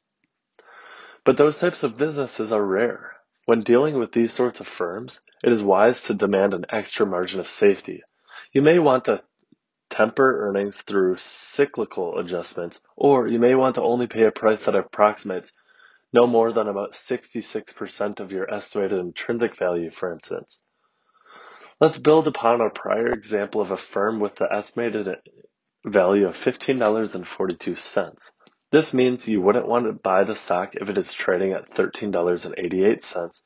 But 1.23 1.37
those 1.37 1.59
types 1.59 1.83
of 1.83 1.97
businesses 1.97 2.51
are 2.51 2.65
rare. 2.65 3.15
When 3.45 3.61
dealing 3.61 3.99
with 3.99 4.11
these 4.11 4.33
sorts 4.33 4.59
of 4.59 4.67
firms, 4.67 5.21
it 5.43 5.51
is 5.51 5.63
wise 5.63 6.01
to 6.05 6.15
demand 6.15 6.55
an 6.55 6.65
extra 6.69 7.05
margin 7.05 7.39
of 7.39 7.47
safety. 7.47 8.01
You 8.51 8.63
may 8.63 8.79
want 8.79 9.05
to 9.05 9.23
temper 9.91 10.47
earnings 10.47 10.81
through 10.81 11.17
cyclical 11.17 12.17
adjustments, 12.17 12.81
or 12.95 13.27
you 13.27 13.37
may 13.37 13.53
want 13.53 13.75
to 13.75 13.83
only 13.83 14.07
pay 14.07 14.23
a 14.23 14.31
price 14.31 14.65
that 14.65 14.75
approximates 14.75 15.53
no 16.15 16.25
more 16.25 16.53
than 16.53 16.69
about 16.69 16.93
66% 16.93 18.21
of 18.21 18.31
your 18.31 18.51
estimated 18.51 18.99
intrinsic 18.99 19.53
value, 19.57 19.91
for 19.91 20.13
instance. 20.13 20.63
Let's 21.81 21.97
build 21.97 22.25
upon 22.29 22.61
our 22.61 22.69
prior 22.69 23.11
example 23.11 23.59
of 23.59 23.71
a 23.71 23.77
firm 23.77 24.21
with 24.21 24.35
the 24.35 24.47
estimated 24.49 25.09
value 25.85 26.25
of 26.27 26.37
$15.42. 26.37 28.31
This 28.71 28.93
means 28.93 29.27
you 29.27 29.41
wouldn't 29.41 29.67
want 29.67 29.87
to 29.87 29.91
buy 29.91 30.23
the 30.23 30.35
stock 30.35 30.75
if 30.75 30.89
it 30.89 30.97
is 30.97 31.11
trading 31.11 31.51
at 31.51 31.75
$13.88. 31.75 33.41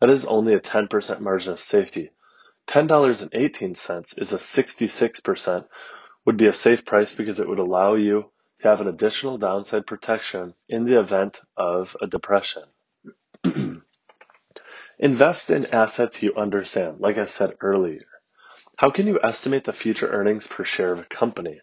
That 0.00 0.10
is 0.10 0.24
only 0.24 0.54
a 0.54 0.60
10% 0.60 1.20
margin 1.20 1.52
of 1.52 1.58
safety. 1.58 2.10
$10.18 2.68 4.18
is 4.22 4.32
a 4.32 4.36
66% 4.36 5.64
would 6.24 6.36
be 6.36 6.46
a 6.46 6.52
safe 6.52 6.84
price 6.84 7.16
because 7.16 7.40
it 7.40 7.48
would 7.48 7.58
allow 7.58 7.94
you 7.94 8.30
to 8.62 8.68
have 8.68 8.80
an 8.80 8.88
additional 8.88 9.38
downside 9.38 9.86
protection 9.86 10.54
in 10.68 10.84
the 10.84 10.98
event 10.98 11.40
of 11.56 11.96
a 12.00 12.06
depression. 12.06 12.62
Invest 14.98 15.50
in 15.50 15.66
assets 15.66 16.22
you 16.22 16.34
understand, 16.36 17.00
like 17.00 17.18
I 17.18 17.24
said 17.24 17.56
earlier. 17.60 18.06
How 18.76 18.90
can 18.90 19.08
you 19.08 19.18
estimate 19.22 19.64
the 19.64 19.72
future 19.72 20.08
earnings 20.08 20.46
per 20.46 20.64
share 20.64 20.92
of 20.92 21.00
a 21.00 21.04
company? 21.04 21.60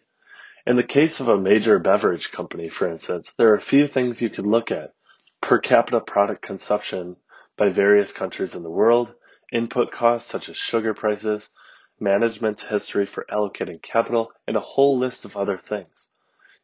In 0.66 0.76
the 0.76 0.82
case 0.82 1.20
of 1.20 1.28
a 1.28 1.38
major 1.38 1.78
beverage 1.78 2.32
company, 2.32 2.68
for 2.68 2.86
instance, 2.86 3.32
there 3.32 3.48
are 3.48 3.56
a 3.56 3.60
few 3.60 3.88
things 3.88 4.20
you 4.20 4.28
could 4.28 4.46
look 4.46 4.70
at. 4.70 4.92
Per 5.40 5.58
capita 5.58 6.00
product 6.00 6.42
consumption 6.42 7.16
by 7.56 7.70
various 7.70 8.12
countries 8.12 8.54
in 8.54 8.62
the 8.62 8.70
world, 8.70 9.14
input 9.50 9.90
costs 9.90 10.30
such 10.30 10.50
as 10.50 10.56
sugar 10.58 10.92
prices, 10.92 11.50
management's 11.98 12.62
history 12.62 13.06
for 13.06 13.26
allocating 13.30 13.80
capital, 13.80 14.32
and 14.46 14.56
a 14.56 14.60
whole 14.60 14.98
list 14.98 15.24
of 15.24 15.36
other 15.36 15.56
things. 15.56 16.08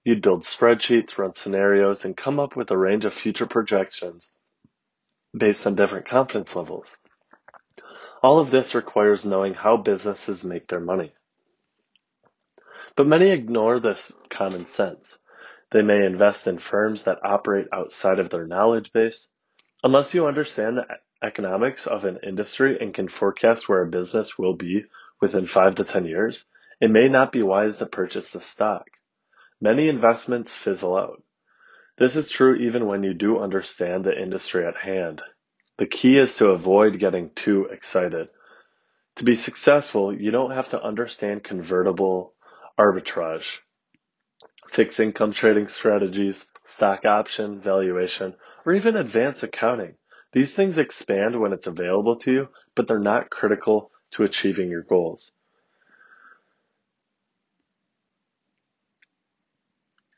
You'd 0.07 0.23
build 0.23 0.45
spreadsheets, 0.45 1.19
run 1.19 1.35
scenarios, 1.35 2.05
and 2.05 2.17
come 2.17 2.39
up 2.39 2.55
with 2.55 2.71
a 2.71 2.79
range 2.79 3.07
of 3.07 3.13
future 3.13 3.45
projections 3.45 4.31
based 5.37 5.67
on 5.67 5.75
different 5.75 6.07
confidence 6.07 6.55
levels. 6.55 6.97
All 8.23 8.39
of 8.39 8.53
this 8.53 8.77
requires 8.77 9.27
knowing 9.27 9.55
how 9.55 9.79
businesses 9.79 10.45
make 10.45 10.69
their 10.69 10.79
money. 10.79 11.13
But 12.95 13.09
many 13.09 13.31
ignore 13.31 13.81
this 13.81 14.17
common 14.31 14.69
sense. 14.69 15.19
They 15.73 15.83
may 15.83 16.07
invest 16.07 16.47
in 16.47 16.59
firms 16.59 17.03
that 17.03 17.25
operate 17.25 17.67
outside 17.73 18.21
of 18.21 18.31
their 18.31 18.47
knowledge 18.47 18.93
base. 18.93 19.29
Unless 19.83 20.15
you 20.15 20.29
understand 20.29 20.79
the 20.79 20.87
economics 21.21 21.89
of 21.89 22.05
an 22.05 22.21
industry 22.23 22.79
and 22.81 22.95
can 22.95 23.09
forecast 23.09 23.69
where 23.69 23.83
a 23.83 23.91
business 23.91 24.39
will 24.39 24.55
be 24.55 24.85
within 25.21 25.49
five 25.49 25.75
to 25.75 25.85
10 25.85 26.05
years, 26.05 26.45
it 26.81 26.93
may 26.93 27.09
not 27.09 27.33
be 27.33 27.43
wise 27.43 27.79
to 27.79 27.87
purchase 27.87 28.31
the 28.31 28.41
stock. 28.41 28.87
Many 29.61 29.89
investments 29.89 30.55
fizzle 30.55 30.97
out. 30.97 31.23
This 31.99 32.15
is 32.15 32.29
true 32.29 32.57
even 32.57 32.87
when 32.87 33.03
you 33.03 33.15
do 33.15 33.39
understand 33.39 34.05
the 34.05 34.21
industry 34.21 34.67
at 34.67 34.77
hand. 34.77 35.23
The 35.79 35.87
key 35.87 36.19
is 36.19 36.37
to 36.37 36.51
avoid 36.51 36.99
getting 36.99 37.31
too 37.31 37.65
excited. 37.65 38.29
To 39.17 39.25
be 39.25 39.35
successful, 39.35 40.15
you 40.15 40.31
don't 40.31 40.51
have 40.51 40.69
to 40.71 40.83
understand 40.83 41.43
convertible 41.43 42.35
arbitrage, 42.79 43.61
fixed 44.71 45.01
income 45.01 45.33
trading 45.33 45.69
strategies, 45.69 46.47
stock 46.65 47.07
option 47.07 47.61
valuation, 47.61 48.35
or 48.67 48.75
even 48.75 48.97
advanced 48.97 49.43
accounting. 49.43 49.95
These 50.33 50.53
things 50.53 50.77
expand 50.77 51.41
when 51.41 51.55
it's 51.55 51.67
available 51.67 52.17
to 52.17 52.33
you, 52.33 52.49
but 52.75 52.89
they're 52.89 52.99
not 52.99 53.31
critical 53.31 53.91
to 54.13 54.25
achieving 54.25 54.69
your 54.69 54.83
goals. 54.83 55.33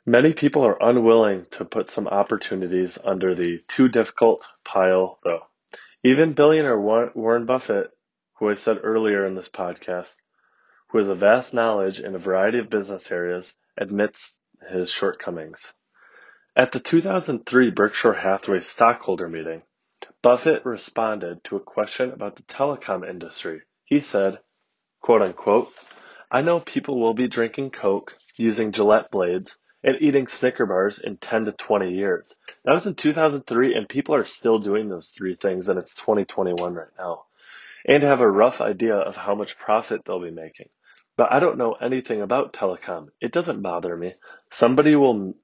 Many 0.09 0.33
people 0.33 0.65
are 0.65 0.83
unwilling 0.83 1.45
to 1.51 1.67
put 1.67 1.91
some 1.91 2.09
opportunities 2.09 2.97
under 3.05 3.35
the 3.35 3.59
too 3.69 3.91
difficult 3.91 4.49
pile, 4.65 5.19
though. 5.23 5.43
Even 6.03 6.33
billionaire 6.33 6.81
Warren 6.81 7.45
Buffett, 7.45 7.91
who 8.39 8.49
I 8.49 8.55
said 8.55 8.79
earlier 8.83 9.27
in 9.27 9.35
this 9.35 9.51
podcast, 9.51 10.17
who 10.89 10.97
has 10.97 11.11
a 11.11 11.15
vast 11.15 11.53
knowledge 11.53 12.01
in 12.01 12.15
a 12.15 12.19
variety 12.19 12.59
of 12.59 12.71
business 12.71 13.13
areas, 13.13 13.55
admits 13.77 14.41
his 14.71 14.91
shortcomings. 14.91 15.75
At 16.57 16.73
the 16.73 16.81
2003 16.81 17.71
Berkshire 17.73 18.15
Hathaway 18.15 18.61
stockholder 18.61 19.29
meeting, 19.29 19.61
Buffett 20.23 20.65
responded 20.65 21.45
to 21.45 21.57
a 21.57 21.61
question 21.61 22.13
about 22.13 22.37
the 22.37 22.45
telecom 22.45 23.07
industry. 23.07 23.61
He 23.85 24.01
said, 24.01 24.39
quote 25.03 25.21
unquote, 25.21 25.71
I 26.31 26.41
know 26.41 26.61
people 26.61 26.99
will 26.99 27.13
be 27.13 27.29
drinking 27.29 27.73
Coke, 27.73 28.17
using 28.39 28.73
Gillette 28.73 29.11
blades, 29.11 29.59
and 29.85 30.01
eating 30.01 30.27
Snicker 30.27 30.67
bars 30.67 30.99
in 30.99 31.17
10 31.17 31.47
to 31.47 31.53
20 31.53 31.93
years. 31.93 32.35
That 32.65 32.75
was 32.75 32.87
in 32.87 32.95
2003, 32.95 33.75
and 33.75 33.89
people 33.89 34.15
are 34.15 34.25
still 34.25 34.59
doing 34.59 34.89
those 34.89 35.09
three 35.09 35.35
things, 35.35 35.69
and 35.69 35.79
it's 35.79 35.95
2021 35.95 36.75
right 36.75 36.89
now. 36.99 37.25
And 37.87 38.03
have 38.03 38.21
a 38.21 38.31
rough 38.31 38.61
idea 38.61 38.97
of 38.97 39.17
how 39.17 39.35
much 39.35 39.59
profit 39.59 40.05
they'll 40.05 40.21
be 40.21 40.31
making. 40.31 40.69
But 41.17 41.33
I 41.33 41.41
don't 41.41 41.59
know 41.59 41.73
anything 41.73 42.23
about 42.23 42.53
telecom. 42.53 43.09
It 43.21 43.33
doesn't 43.33 43.63
bother 43.63 43.97
me. 43.97 44.15
Somebody 44.51 44.95
will 44.95 45.35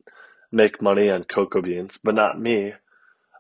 make 0.53 0.83
money 0.83 1.11
on 1.11 1.25
cocoa 1.25 1.63
beans, 1.63 1.99
but 2.03 2.15
not 2.15 2.41
me. 2.41 2.75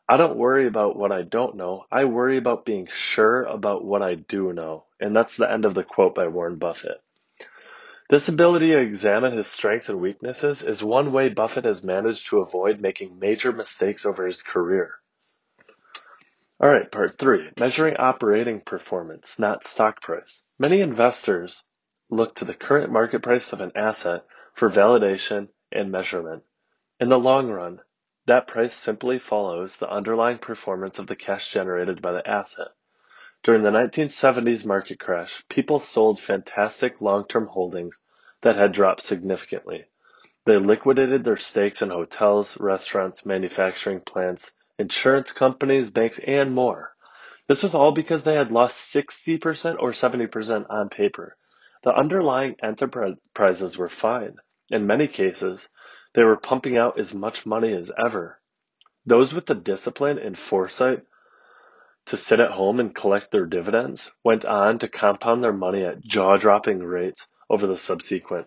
I 0.08 0.16
don't 0.16 0.36
worry 0.36 0.66
about 0.66 0.96
what 0.96 1.12
I 1.12 1.22
don't 1.22 1.56
know. 1.56 1.84
I 1.90 2.04
worry 2.04 2.36
about 2.36 2.64
being 2.64 2.88
sure 2.90 3.44
about 3.44 3.84
what 3.84 4.02
I 4.02 4.16
do 4.16 4.52
know. 4.52 4.84
And 5.00 5.14
that's 5.14 5.36
the 5.36 5.50
end 5.50 5.64
of 5.64 5.74
the 5.74 5.84
quote 5.84 6.14
by 6.14 6.26
Warren 6.26 6.56
Buffett. 6.56 7.03
This 8.11 8.28
ability 8.28 8.68
to 8.73 8.80
examine 8.80 9.32
his 9.32 9.46
strengths 9.46 9.88
and 9.88 9.99
weaknesses 9.99 10.62
is 10.62 10.82
one 10.82 11.11
way 11.11 11.30
Buffett 11.30 11.64
has 11.64 11.82
managed 11.82 12.28
to 12.28 12.40
avoid 12.40 12.80
making 12.80 13.18
major 13.18 13.50
mistakes 13.50 14.04
over 14.04 14.26
his 14.26 14.42
career. 14.42 14.96
All 16.61 16.68
right, 16.68 16.90
part 16.90 17.18
three 17.18 17.50
measuring 17.58 17.96
operating 17.96 18.61
performance, 18.61 19.38
not 19.38 19.64
stock 19.64 20.02
price. 20.02 20.44
Many 20.58 20.80
investors 20.80 21.64
look 22.11 22.37
to 22.37 22.44
the 22.44 22.54
current 22.54 22.92
market 22.92 23.23
price 23.23 23.52
of 23.54 23.62
an 23.62 23.73
asset 23.75 24.26
for 24.54 24.68
validation 24.68 25.49
and 25.73 25.90
measurement. 25.90 26.42
In 27.00 27.08
the 27.08 27.18
long 27.18 27.50
run, 27.50 27.80
that 28.26 28.46
price 28.46 28.75
simply 28.75 29.18
follows 29.18 29.76
the 29.76 29.90
underlying 29.90 30.38
performance 30.38 30.99
of 30.99 31.06
the 31.06 31.16
cash 31.16 31.50
generated 31.52 32.02
by 32.02 32.12
the 32.12 32.28
asset. 32.28 32.68
During 33.44 33.62
the 33.62 33.68
1970s 33.68 34.64
market 34.64 34.98
crash, 34.98 35.44
people 35.50 35.78
sold 35.78 36.18
fantastic 36.18 37.02
long-term 37.02 37.48
holdings 37.48 38.00
that 38.40 38.56
had 38.56 38.72
dropped 38.72 39.02
significantly. 39.02 39.84
They 40.46 40.56
liquidated 40.56 41.24
their 41.24 41.36
stakes 41.36 41.82
in 41.82 41.90
hotels, 41.90 42.58
restaurants, 42.58 43.26
manufacturing 43.26 44.00
plants, 44.00 44.54
insurance 44.78 45.30
companies, 45.30 45.90
banks, 45.90 46.18
and 46.20 46.54
more. 46.54 46.94
This 47.46 47.62
was 47.62 47.74
all 47.74 47.92
because 47.92 48.22
they 48.22 48.34
had 48.34 48.50
lost 48.50 48.94
60% 48.94 49.76
or 49.78 49.90
70% 49.90 50.66
on 50.70 50.88
paper. 50.88 51.36
The 51.82 51.94
underlying 51.94 52.56
enterprises 52.62 53.76
were 53.76 53.90
fine. 53.90 54.36
In 54.72 54.86
many 54.86 55.06
cases, 55.06 55.68
they 56.14 56.24
were 56.24 56.38
pumping 56.38 56.78
out 56.78 56.98
as 56.98 57.12
much 57.12 57.44
money 57.44 57.74
as 57.74 57.92
ever. 58.02 58.40
Those 59.04 59.34
with 59.34 59.44
the 59.44 59.54
discipline 59.54 60.18
and 60.18 60.38
foresight 60.38 61.04
to 62.06 62.16
sit 62.16 62.40
at 62.40 62.50
home 62.50 62.80
and 62.80 62.94
collect 62.94 63.30
their 63.30 63.46
dividends 63.46 64.12
went 64.23 64.44
on 64.44 64.78
to 64.78 64.88
compound 64.88 65.42
their 65.42 65.52
money 65.52 65.84
at 65.84 66.02
jaw 66.02 66.37
dropping 66.37 66.80
rates 66.80 67.26
over 67.49 67.66
the 67.66 67.76
subsequent 67.76 68.46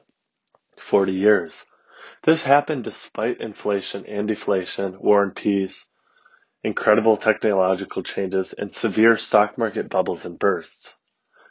40 0.80 1.14
years. 1.14 1.66
This 2.24 2.44
happened 2.44 2.84
despite 2.84 3.42
inflation 3.42 4.06
and 4.06 4.28
deflation, 4.28 5.00
war 5.00 5.24
and 5.24 5.36
peace, 5.36 5.88
incredible 6.64 7.18
technological 7.18 8.04
changes, 8.04 8.54
and 8.54 8.74
severe 8.74 9.18
stock 9.18 9.58
market 9.58 9.90
bubbles 9.90 10.26
and 10.26 10.38
bursts. 10.38 10.96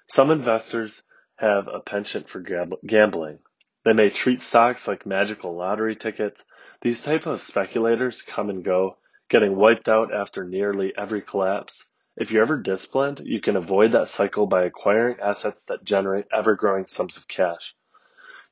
Some 0.09 0.31
investors 0.31 1.03
have 1.37 1.69
a 1.69 1.81
penchant 1.81 2.29
for 2.29 2.41
gambling. 2.41 3.39
They 3.85 3.93
may 3.93 4.11
treat 4.11 4.43
stocks 4.43 4.89
like 4.89 5.07
magical 5.07 5.57
lottery 5.57 5.97
tickets. 5.97 6.45
These 6.83 7.03
type 7.03 7.27
of 7.27 7.41
speculators 7.41 8.23
come 8.23 8.51
and 8.51 8.65
go, 8.65 8.99
getting 9.29 9.57
wiped 9.57 9.89
out 9.89 10.13
after 10.15 10.45
nearly 10.45 10.93
every 10.97 11.23
collapse. 11.23 11.89
If 12.17 12.31
you're 12.31 12.43
ever 12.43 12.57
disciplined, 12.57 13.21
you 13.25 13.41
can 13.41 13.57
avoid 13.57 13.93
that 13.93 14.09
cycle 14.09 14.47
by 14.47 14.65
acquiring 14.65 15.21
assets 15.21 15.65
that 15.65 15.85
generate 15.85 16.27
ever-growing 16.33 16.87
sums 16.87 17.17
of 17.19 17.29
cash. 17.29 17.75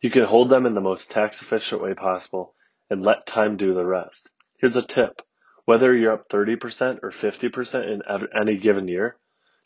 You 0.02 0.10
can 0.10 0.24
hold 0.24 0.50
them 0.50 0.66
in 0.66 0.74
the 0.74 0.82
most 0.82 1.10
tax-efficient 1.10 1.80
way 1.80 1.94
possible 1.94 2.54
and 2.90 3.02
let 3.02 3.26
time 3.26 3.56
do 3.56 3.72
the 3.72 3.86
rest. 3.86 4.28
Here's 4.58 4.76
a 4.76 4.82
tip. 4.82 5.22
Whether 5.64 5.96
you're 5.96 6.12
up 6.12 6.28
30% 6.28 6.98
or 7.02 7.10
50% 7.10 7.90
in 7.90 8.02
any 8.38 8.58
given 8.58 8.86
year, 8.86 9.16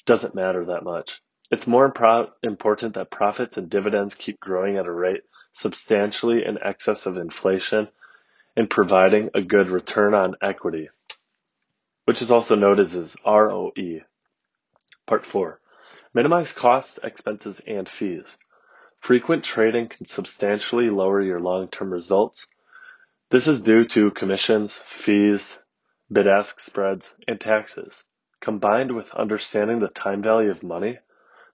doesn't 0.06 0.34
matter 0.34 0.66
that 0.66 0.84
much. 0.84 1.20
It's 1.50 1.66
more 1.66 1.84
important 1.84 2.94
that 2.94 3.10
profits 3.10 3.56
and 3.56 3.68
dividends 3.68 4.14
keep 4.14 4.38
growing 4.38 4.76
at 4.76 4.86
a 4.86 4.92
rate 4.92 5.22
substantially 5.54 6.44
in 6.44 6.62
excess 6.62 7.06
of 7.06 7.18
inflation 7.18 7.88
and 8.56 8.70
providing 8.70 9.30
a 9.34 9.42
good 9.42 9.68
return 9.68 10.14
on 10.14 10.36
equity, 10.40 10.88
which 12.08 12.22
is 12.22 12.30
also 12.30 12.56
known 12.56 12.80
as 12.80 13.18
ROE. 13.26 14.00
Part 15.06 15.26
4. 15.26 15.60
Minimize 16.14 16.54
costs, 16.54 16.98
expenses, 17.04 17.60
and 17.66 17.86
fees. 17.86 18.38
frequent 18.98 19.44
trading 19.44 19.88
can 19.88 20.06
substantially 20.06 20.88
lower 20.88 21.20
your 21.20 21.38
long-term 21.38 21.92
results. 21.92 22.46
This 23.28 23.46
is 23.46 23.60
due 23.60 23.84
to 23.88 24.10
commissions, 24.12 24.74
fees, 24.78 25.62
bid-ask 26.10 26.60
spreads, 26.60 27.14
and 27.28 27.38
taxes. 27.38 28.02
Combined 28.40 28.96
with 28.96 29.12
understanding 29.12 29.78
the 29.78 29.88
time 29.88 30.22
value 30.22 30.50
of 30.50 30.62
money, 30.62 30.98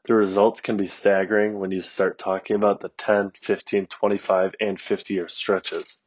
the 0.06 0.14
results 0.14 0.60
can 0.60 0.76
be 0.76 0.86
staggering 0.86 1.58
when 1.58 1.72
you 1.72 1.82
start 1.82 2.16
talking 2.16 2.54
about 2.54 2.80
the 2.80 2.90
10, 2.90 3.32
15, 3.42 3.88
25, 3.88 4.54
and 4.60 4.80
50 4.80 5.14
year 5.14 5.28
stretches. 5.28 5.98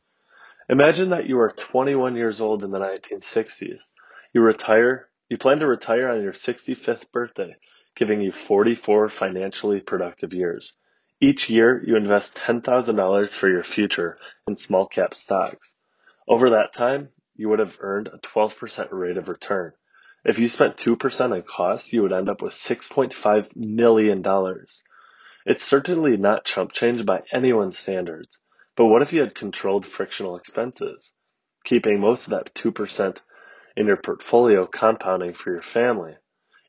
Imagine 0.69 1.09
that 1.09 1.27
you 1.27 1.37
are 1.37 1.49
21 1.49 2.15
years 2.15 2.39
old 2.39 2.63
in 2.63 2.71
the 2.71 2.79
1960s. 2.79 3.81
You 4.37 4.43
retire, 4.43 5.09
you 5.29 5.37
plan 5.39 5.57
to 5.61 5.65
retire 5.65 6.09
on 6.09 6.21
your 6.21 6.31
65th 6.31 7.11
birthday, 7.11 7.55
giving 7.95 8.21
you 8.21 8.31
44 8.31 9.09
financially 9.09 9.79
productive 9.79 10.31
years. 10.31 10.75
Each 11.19 11.49
year, 11.49 11.83
you 11.83 11.95
invest 11.95 12.35
$10,000 12.35 13.35
for 13.35 13.49
your 13.49 13.63
future 13.63 14.19
in 14.47 14.55
small 14.55 14.85
cap 14.85 15.15
stocks. 15.15 15.75
Over 16.27 16.51
that 16.51 16.71
time, 16.71 17.09
you 17.35 17.49
would 17.49 17.57
have 17.57 17.79
earned 17.81 18.09
a 18.09 18.19
12% 18.19 18.89
rate 18.91 19.17
of 19.17 19.27
return. 19.27 19.71
If 20.23 20.37
you 20.37 20.49
spent 20.49 20.77
2% 20.77 21.31
on 21.31 21.41
costs, 21.41 21.91
you 21.91 22.03
would 22.03 22.13
end 22.13 22.29
up 22.29 22.43
with 22.43 22.53
$6.5 22.53 23.55
million. 23.55 24.23
It's 25.47 25.63
certainly 25.63 26.15
not 26.15 26.45
chump 26.45 26.73
change 26.73 27.07
by 27.07 27.23
anyone's 27.33 27.79
standards, 27.79 28.39
but 28.75 28.85
what 28.85 29.01
if 29.01 29.13
you 29.13 29.21
had 29.21 29.33
controlled 29.33 29.87
frictional 29.87 30.37
expenses, 30.37 31.11
keeping 31.63 31.99
most 31.99 32.25
of 32.25 32.29
that 32.29 32.53
2% 32.53 33.19
in 33.77 33.87
your 33.87 33.95
portfolio 33.95 34.65
compounding 34.65 35.33
for 35.33 35.51
your 35.51 35.61
family? 35.61 36.15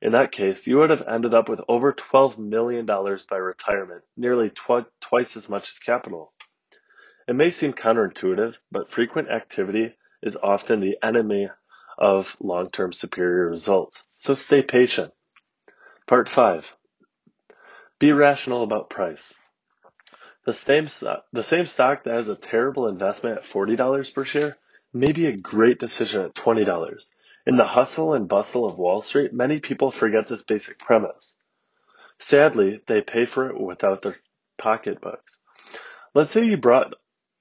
In 0.00 0.12
that 0.12 0.30
case, 0.30 0.66
you 0.66 0.78
would 0.78 0.90
have 0.90 1.08
ended 1.08 1.34
up 1.34 1.48
with 1.48 1.60
over 1.66 1.92
$12 1.92 2.38
million 2.38 2.86
by 2.86 3.36
retirement, 3.36 4.04
nearly 4.16 4.50
tw- 4.50 4.86
twice 5.00 5.36
as 5.36 5.48
much 5.48 5.72
as 5.72 5.78
capital. 5.78 6.32
It 7.26 7.34
may 7.34 7.50
seem 7.50 7.72
counterintuitive, 7.72 8.58
but 8.70 8.90
frequent 8.90 9.28
activity 9.28 9.96
is 10.22 10.36
often 10.36 10.80
the 10.80 10.98
enemy 11.02 11.48
of 11.98 12.36
long-term 12.40 12.92
superior 12.92 13.48
results. 13.50 14.06
So 14.18 14.34
stay 14.34 14.62
patient. 14.62 15.12
Part 16.06 16.28
5. 16.28 16.76
Be 17.98 18.12
rational 18.12 18.62
about 18.62 18.90
price. 18.90 19.34
The 20.44 20.52
same, 20.52 20.88
the 21.32 21.42
same 21.42 21.66
stock 21.66 22.04
that 22.04 22.14
has 22.14 22.28
a 22.28 22.36
terrible 22.36 22.86
investment 22.86 23.38
at 23.38 23.44
$40 23.44 24.14
per 24.14 24.24
share 24.24 24.56
may 24.92 25.12
be 25.12 25.26
a 25.26 25.36
great 25.36 25.78
decision 25.78 26.22
at 26.24 26.34
$20. 26.34 27.08
In 27.46 27.56
the 27.56 27.64
hustle 27.64 28.14
and 28.14 28.28
bustle 28.28 28.66
of 28.66 28.78
Wall 28.78 29.02
Street, 29.02 29.32
many 29.32 29.60
people 29.60 29.90
forget 29.90 30.26
this 30.26 30.42
basic 30.42 30.78
premise. 30.78 31.38
Sadly, 32.18 32.80
they 32.86 33.00
pay 33.00 33.24
for 33.24 33.48
it 33.48 33.60
without 33.60 34.02
their 34.02 34.16
pocketbooks. 34.56 35.38
Let's 36.14 36.30
say 36.30 36.44
you 36.44 36.56
brought 36.56 36.94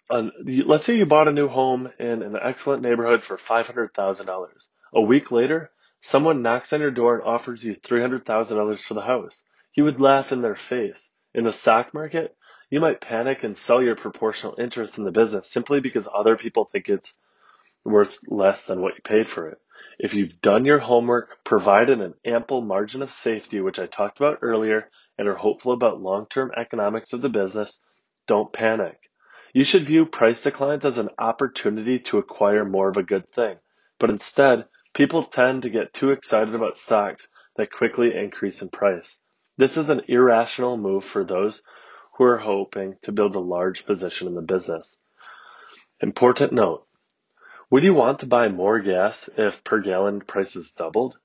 let's 0.09 0.85
say 0.85 0.95
you 0.97 1.05
bought 1.05 1.27
a 1.27 1.33
new 1.33 1.49
home 1.49 1.89
in 1.99 2.21
an 2.21 2.37
excellent 2.41 2.81
neighborhood 2.81 3.23
for 3.23 3.35
$500,000. 3.35 4.69
A 4.93 5.01
week 5.01 5.31
later, 5.31 5.69
someone 5.99 6.41
knocks 6.41 6.71
on 6.71 6.79
your 6.79 6.91
door 6.91 7.15
and 7.15 7.23
offers 7.23 7.63
you 7.63 7.75
$300,000 7.75 8.79
for 8.79 8.93
the 8.93 9.01
house. 9.01 9.43
You 9.73 9.83
would 9.83 9.99
laugh 9.99 10.31
in 10.31 10.41
their 10.41 10.55
face. 10.55 11.11
In 11.33 11.43
the 11.43 11.51
stock 11.51 11.93
market, 11.93 12.35
you 12.69 12.79
might 12.79 13.01
panic 13.01 13.43
and 13.43 13.55
sell 13.55 13.81
your 13.81 13.95
proportional 13.95 14.55
interest 14.57 14.97
in 14.97 15.03
the 15.03 15.11
business 15.11 15.49
simply 15.49 15.81
because 15.81 16.07
other 16.13 16.37
people 16.37 16.63
think 16.63 16.87
it's 16.87 17.17
worth 17.91 18.19
less 18.27 18.65
than 18.65 18.81
what 18.81 18.95
you 18.95 19.01
paid 19.03 19.27
for 19.27 19.49
it. 19.49 19.57
If 19.99 20.13
you've 20.13 20.41
done 20.41 20.65
your 20.65 20.79
homework, 20.79 21.43
provided 21.43 22.01
an 22.01 22.13
ample 22.25 22.61
margin 22.61 23.01
of 23.01 23.09
safety, 23.09 23.61
which 23.61 23.79
I 23.79 23.87
talked 23.87 24.17
about 24.17 24.39
earlier, 24.41 24.89
and 25.17 25.27
are 25.27 25.35
hopeful 25.35 25.71
about 25.71 26.01
long-term 26.01 26.51
economics 26.55 27.13
of 27.13 27.21
the 27.21 27.29
business, 27.29 27.81
don't 28.27 28.53
panic. 28.53 29.09
You 29.53 29.63
should 29.63 29.83
view 29.83 30.05
price 30.05 30.41
declines 30.43 30.85
as 30.85 30.99
an 30.99 31.09
opportunity 31.17 31.99
to 31.99 32.19
acquire 32.19 32.63
more 32.63 32.89
of 32.89 32.97
a 32.97 33.03
good 33.03 33.31
thing. 33.31 33.57
But 33.99 34.11
instead, 34.11 34.65
people 34.93 35.23
tend 35.23 35.63
to 35.63 35.69
get 35.69 35.93
too 35.93 36.11
excited 36.11 36.53
about 36.53 36.77
stocks 36.77 37.27
that 37.55 37.71
quickly 37.71 38.15
increase 38.15 38.61
in 38.61 38.69
price. 38.69 39.19
This 39.57 39.77
is 39.77 39.89
an 39.89 40.01
irrational 40.07 40.77
move 40.77 41.03
for 41.03 41.23
those 41.23 41.63
who 42.17 42.25
are 42.25 42.37
hoping 42.37 42.95
to 43.03 43.11
build 43.11 43.35
a 43.35 43.39
large 43.39 43.85
position 43.85 44.27
in 44.27 44.35
the 44.35 44.41
business. 44.41 44.99
Important 46.01 46.53
note. 46.53 46.85
Would 47.69 47.83
you 47.83 47.93
want 47.93 48.19
to 48.19 48.27
buy 48.27 48.47
more 48.47 48.79
gas 48.79 49.29
if 49.37 49.61
per 49.63 49.81
gallon 49.81 50.21
prices 50.21 50.71
doubled? 50.71 51.19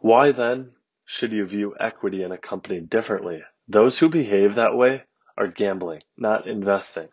Why 0.00 0.32
then 0.32 0.72
should 1.04 1.32
you 1.32 1.46
view 1.46 1.76
equity 1.78 2.24
in 2.24 2.32
a 2.32 2.38
company 2.38 2.80
differently? 2.80 3.44
Those 3.68 3.96
who 3.96 4.08
behave 4.08 4.56
that 4.56 4.74
way 4.74 5.04
are 5.38 5.46
gambling, 5.46 6.02
not 6.16 6.48
investing. 6.48 7.08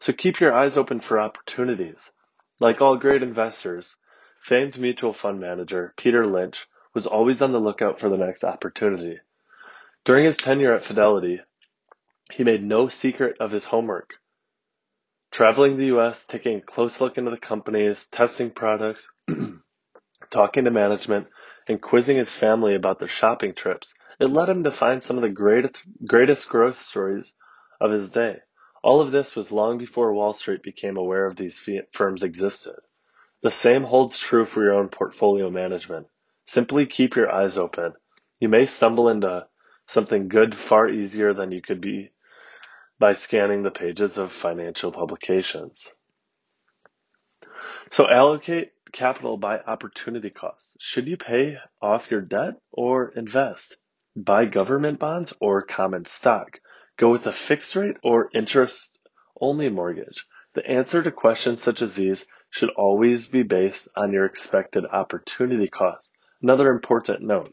So 0.00 0.12
keep 0.12 0.38
your 0.38 0.52
eyes 0.52 0.76
open 0.76 1.00
for 1.00 1.18
opportunities. 1.18 2.12
Like 2.60 2.82
all 2.82 2.96
great 2.96 3.22
investors, 3.22 3.96
famed 4.38 4.78
mutual 4.78 5.14
fund 5.14 5.40
manager 5.40 5.94
Peter 5.96 6.26
Lynch 6.26 6.66
was 6.92 7.06
always 7.06 7.40
on 7.40 7.52
the 7.52 7.58
lookout 7.58 7.98
for 7.98 8.10
the 8.10 8.18
next 8.18 8.44
opportunity. 8.44 9.18
During 10.04 10.26
his 10.26 10.36
tenure 10.36 10.74
at 10.74 10.84
Fidelity, 10.84 11.40
he 12.30 12.44
made 12.44 12.62
no 12.62 12.90
secret 12.90 13.38
of 13.40 13.50
his 13.50 13.64
homework. 13.64 14.16
Traveling 15.34 15.76
the 15.76 15.86
US, 15.86 16.26
taking 16.26 16.58
a 16.58 16.60
close 16.60 17.00
look 17.00 17.18
into 17.18 17.32
the 17.32 17.36
companies, 17.36 18.06
testing 18.06 18.52
products, 18.52 19.10
talking 20.30 20.62
to 20.62 20.70
management, 20.70 21.26
and 21.66 21.82
quizzing 21.82 22.18
his 22.18 22.30
family 22.30 22.76
about 22.76 23.00
their 23.00 23.08
shopping 23.08 23.52
trips, 23.52 23.96
it 24.20 24.26
led 24.26 24.48
him 24.48 24.62
to 24.62 24.70
find 24.70 25.02
some 25.02 25.16
of 25.16 25.22
the 25.22 25.28
greatest, 25.28 25.82
greatest 26.06 26.48
growth 26.48 26.80
stories 26.80 27.34
of 27.80 27.90
his 27.90 28.12
day. 28.12 28.36
All 28.84 29.00
of 29.00 29.10
this 29.10 29.34
was 29.34 29.50
long 29.50 29.76
before 29.76 30.14
Wall 30.14 30.34
Street 30.34 30.62
became 30.62 30.96
aware 30.96 31.26
of 31.26 31.34
these 31.34 31.60
firms 31.92 32.22
existed. 32.22 32.76
The 33.42 33.50
same 33.50 33.82
holds 33.82 34.20
true 34.20 34.44
for 34.44 34.62
your 34.62 34.74
own 34.74 34.88
portfolio 34.88 35.50
management. 35.50 36.06
Simply 36.46 36.86
keep 36.86 37.16
your 37.16 37.32
eyes 37.32 37.58
open. 37.58 37.94
You 38.38 38.48
may 38.48 38.66
stumble 38.66 39.08
into 39.08 39.48
something 39.88 40.28
good 40.28 40.54
far 40.54 40.88
easier 40.88 41.34
than 41.34 41.50
you 41.50 41.60
could 41.60 41.80
be 41.80 42.12
by 42.98 43.12
scanning 43.12 43.62
the 43.62 43.70
pages 43.70 44.18
of 44.18 44.32
financial 44.32 44.92
publications. 44.92 45.92
So 47.90 48.08
allocate 48.08 48.72
capital 48.92 49.36
by 49.36 49.58
opportunity 49.58 50.30
cost. 50.30 50.76
Should 50.80 51.06
you 51.08 51.16
pay 51.16 51.58
off 51.82 52.10
your 52.10 52.20
debt 52.20 52.54
or 52.72 53.08
invest? 53.10 53.76
Buy 54.16 54.44
government 54.46 54.98
bonds 55.00 55.32
or 55.40 55.62
common 55.62 56.06
stock? 56.06 56.60
Go 56.96 57.10
with 57.10 57.26
a 57.26 57.32
fixed 57.32 57.74
rate 57.74 57.96
or 58.02 58.30
interest 58.32 58.98
only 59.40 59.68
mortgage? 59.68 60.24
The 60.54 60.64
answer 60.64 61.02
to 61.02 61.10
questions 61.10 61.60
such 61.60 61.82
as 61.82 61.94
these 61.94 62.26
should 62.50 62.70
always 62.70 63.28
be 63.28 63.42
based 63.42 63.88
on 63.96 64.12
your 64.12 64.24
expected 64.24 64.84
opportunity 64.86 65.66
cost. 65.66 66.14
Another 66.40 66.70
important 66.70 67.22
note. 67.22 67.52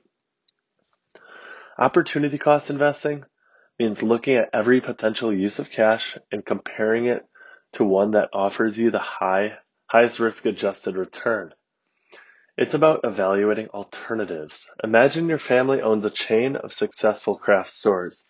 Opportunity 1.80 2.38
cost 2.38 2.70
investing 2.70 3.26
means 3.82 4.04
looking 4.04 4.36
at 4.36 4.52
every 4.54 4.80
potential 4.80 5.34
use 5.34 5.58
of 5.58 5.72
cash 5.72 6.16
and 6.32 6.46
comparing 6.46 7.08
it 7.08 7.26
to 7.74 7.84
one 7.84 8.12
that 8.12 8.30
offers 8.32 8.78
you 8.78 8.92
the 8.92 9.00
high, 9.00 9.54
highest 9.88 10.20
risk 10.20 10.46
adjusted 10.46 10.96
return. 10.96 11.52
It's 12.56 12.76
about 12.76 13.00
evaluating 13.04 13.70
alternatives. 13.70 14.70
Imagine 14.84 15.28
your 15.28 15.40
family 15.40 15.82
owns 15.82 16.06
a 16.06 16.12
chain 16.12 16.58
of 16.58 16.72
successful 16.72 17.36
craft 17.36 17.72
stores. 17.72 18.24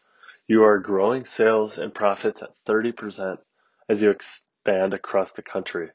You 0.47 0.63
are 0.63 0.79
growing 0.79 1.25
sales 1.25 1.77
and 1.77 1.93
profits 1.93 2.41
at 2.41 2.55
30% 2.65 3.37
as 3.89 4.01
you 4.01 4.09
expand 4.09 4.93
across 4.93 5.33
the 5.33 5.41
country. 5.41 5.89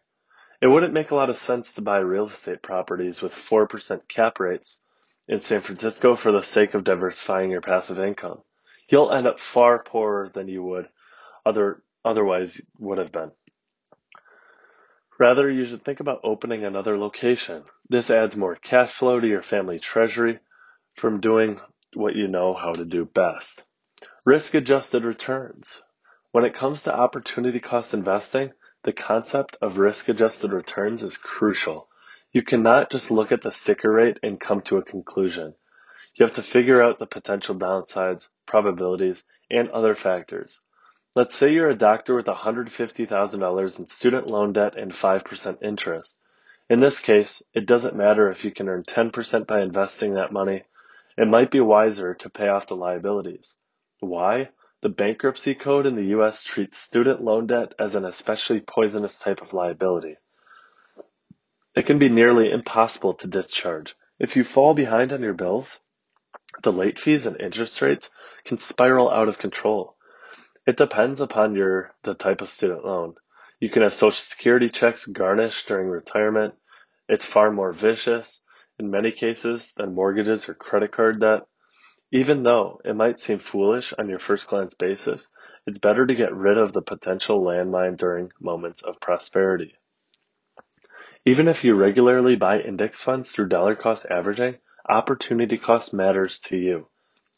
It 0.61 0.67
wouldn't 0.67 0.93
make 0.93 1.13
a 1.13 1.17
lot 1.17 1.31
of 1.31 1.39
sense 1.39 1.73
to 1.75 1.83
buy 1.83 1.99
real 1.99 2.27
estate 2.27 2.61
properties 2.61 3.23
with 3.23 3.33
4% 3.33 4.07
cap 4.07 4.39
rates 4.39 4.83
in 5.29 5.41
San 5.41 5.63
Francisco 5.63 6.15
for 6.15 6.31
the 6.31 6.43
sake 6.43 6.75
of 6.75 6.85
diversifying 6.85 7.51
your 7.51 7.63
passive 7.63 7.99
income. 7.99 8.43
You'll 8.89 9.13
end 9.13 9.27
up 9.27 9.41
far 9.41 9.83
poorer 9.83 10.31
than 10.33 10.49
you 10.49 10.63
would 10.63 10.89
other, 11.47 11.83
otherwise 12.05 12.61
would 12.79 12.99
have 12.99 13.13
been. 13.13 13.31
Rather, 15.19 15.51
you 15.51 15.65
should 15.65 15.85
think 15.85 16.01
about 16.01 16.21
opening 16.25 16.65
another 16.65 16.99
location. 16.99 17.65
This 17.89 18.11
adds 18.11 18.37
more 18.37 18.57
cash 18.57 18.93
flow 18.93 19.19
to 19.19 19.27
your 19.27 19.43
family 19.43 19.79
treasury 19.79 20.41
from 20.95 21.21
doing 21.21 21.59
what 21.95 22.17
you 22.17 22.29
know 22.29 22.53
how 22.53 22.73
to 22.73 22.85
do 22.85 23.05
best. 23.07 23.65
Risk 24.25 24.55
adjusted 24.55 25.05
returns. 25.05 25.83
When 26.33 26.45
it 26.45 26.55
comes 26.55 26.83
to 26.83 26.95
opportunity 26.95 27.61
cost 27.61 27.95
investing, 27.95 28.53
the 28.83 28.93
concept 28.93 29.57
of 29.63 29.79
risk 29.79 30.09
adjusted 30.09 30.53
returns 30.53 31.03
is 31.03 31.17
crucial. 31.17 31.89
You 32.33 32.43
cannot 32.43 32.91
just 32.91 33.11
look 33.11 33.33
at 33.33 33.41
the 33.41 33.53
sticker 33.53 33.91
rate 33.91 34.19
and 34.23 34.39
come 34.39 34.61
to 34.63 34.77
a 34.77 34.85
conclusion. 34.85 35.55
You 36.17 36.25
have 36.25 36.35
to 36.35 36.43
figure 36.43 36.83
out 36.83 36.99
the 36.99 37.07
potential 37.07 37.55
downsides, 37.55 38.29
probabilities, 38.47 39.23
and 39.51 39.69
other 39.69 39.95
factors. 39.95 40.63
Let's 41.15 41.35
say 41.35 41.53
you're 41.53 41.69
a 41.69 41.77
doctor 41.77 42.15
with 42.15 42.25
$150,000 42.25 43.79
in 43.79 43.87
student 43.89 44.27
loan 44.31 44.55
debt 44.55 44.79
and 44.79 44.93
5% 44.93 45.63
interest. 45.63 46.19
In 46.71 46.81
this 46.81 47.01
case, 47.01 47.43
it 47.53 47.67
doesn't 47.67 47.97
matter 47.97 48.31
if 48.31 48.47
you 48.47 48.51
can 48.51 48.69
earn 48.69 48.83
10% 48.83 49.47
by 49.47 49.61
investing 49.61 50.15
that 50.15 50.33
money. 50.33 50.63
It 51.19 51.29
might 51.29 51.51
be 51.51 51.61
wiser 51.61 52.15
to 52.15 52.31
pay 52.31 52.49
off 52.49 52.67
the 52.67 52.77
liabilities. 52.77 53.57
Why? 54.01 54.49
The 54.81 54.89
bankruptcy 54.89 55.55
code 55.55 55.87
in 55.87 55.97
the 55.97 56.17
US 56.19 56.43
treats 56.43 56.79
student 56.79 57.23
loan 57.23 57.47
debt 57.47 57.75
as 57.79 57.95
an 57.95 58.07
especially 58.07 58.61
poisonous 58.61 59.19
type 59.19 59.43
of 59.43 59.53
liability. 59.53 60.17
It 61.75 61.85
can 61.85 61.99
be 61.99 62.09
nearly 62.09 62.51
impossible 62.51 63.13
to 63.15 63.29
discharge. 63.29 63.95
If 64.19 64.35
you 64.35 64.45
fall 64.45 64.73
behind 64.73 65.13
on 65.13 65.23
your 65.23 65.35
bills, 65.35 65.81
the 66.63 66.73
late 66.73 66.99
fees 66.99 67.27
and 67.27 67.41
interest 67.41 67.81
rates 67.83 68.11
can 68.45 68.59
spiral 68.59 69.11
out 69.11 69.29
of 69.29 69.39
control. 69.39 69.97
It 70.67 70.77
depends 70.77 71.21
upon 71.21 71.55
your 71.55 71.95
the 72.03 72.15
type 72.15 72.41
of 72.41 72.49
student 72.49 72.85
loan. 72.85 73.15
You 73.61 73.71
can 73.71 73.83
have 73.83 73.93
social 73.93 74.13
security 74.13 74.69
checks 74.69 75.07
garnished 75.07 75.69
during 75.69 75.89
retirement. 75.89 76.55
It's 77.09 77.25
far 77.25 77.51
more 77.51 77.73
vicious 77.73 78.43
in 78.79 78.91
many 78.91 79.13
cases 79.13 79.73
than 79.77 79.95
mortgages 79.95 80.49
or 80.49 80.55
credit 80.55 80.93
card 80.93 81.21
debt. 81.21 81.47
Even 82.13 82.43
though 82.43 82.81
it 82.85 82.95
might 82.95 83.21
seem 83.21 83.39
foolish 83.39 83.93
on 83.99 84.09
your 84.09 84.19
first 84.19 84.47
glance 84.49 84.75
basis, 84.75 85.29
it's 85.67 85.79
better 85.79 86.07
to 86.07 86.15
get 86.15 86.35
rid 86.35 86.59
of 86.59 86.73
the 86.73 86.83
potential 86.83 87.43
landmine 87.43 87.97
during 87.97 88.33
moments 88.41 88.83
of 88.83 89.01
prosperity. 89.01 89.75
Even 91.25 91.49
if 91.49 91.65
you 91.65 91.75
regularly 91.75 92.37
buy 92.37 92.61
index 92.61 93.03
funds 93.03 93.31
through 93.31 93.49
dollar 93.49 93.75
cost 93.75 94.07
averaging, 94.09 94.59
opportunity 94.89 95.59
cost 95.59 95.93
matters 95.93 96.41
to 96.41 96.57
you. 96.57 96.89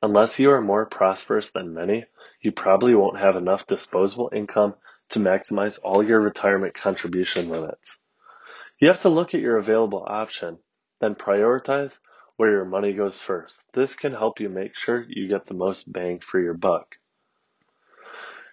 Unless 0.02 0.38
you 0.38 0.50
are 0.52 0.60
more 0.60 0.86
prosperous 0.86 1.50
than 1.50 1.74
many, 1.74 2.04
you 2.40 2.52
probably 2.52 2.94
won't 2.94 3.18
have 3.18 3.36
enough 3.36 3.66
disposable 3.66 4.30
income 4.32 4.74
to 5.10 5.18
maximize 5.18 5.78
all 5.82 6.02
your 6.02 6.20
retirement 6.20 6.74
contribution 6.74 7.48
limits. 7.48 7.98
You 8.78 8.88
have 8.88 9.02
to 9.02 9.08
look 9.08 9.34
at 9.34 9.40
your 9.40 9.56
available 9.56 10.04
option, 10.06 10.58
then 11.00 11.14
prioritize 11.14 11.98
where 12.36 12.50
your 12.52 12.64
money 12.64 12.92
goes 12.92 13.20
first. 13.20 13.60
This 13.72 13.94
can 13.94 14.12
help 14.12 14.38
you 14.38 14.48
make 14.48 14.76
sure 14.76 15.04
you 15.08 15.26
get 15.26 15.46
the 15.46 15.54
most 15.54 15.90
bang 15.90 16.20
for 16.20 16.40
your 16.40 16.54
buck. 16.54 16.96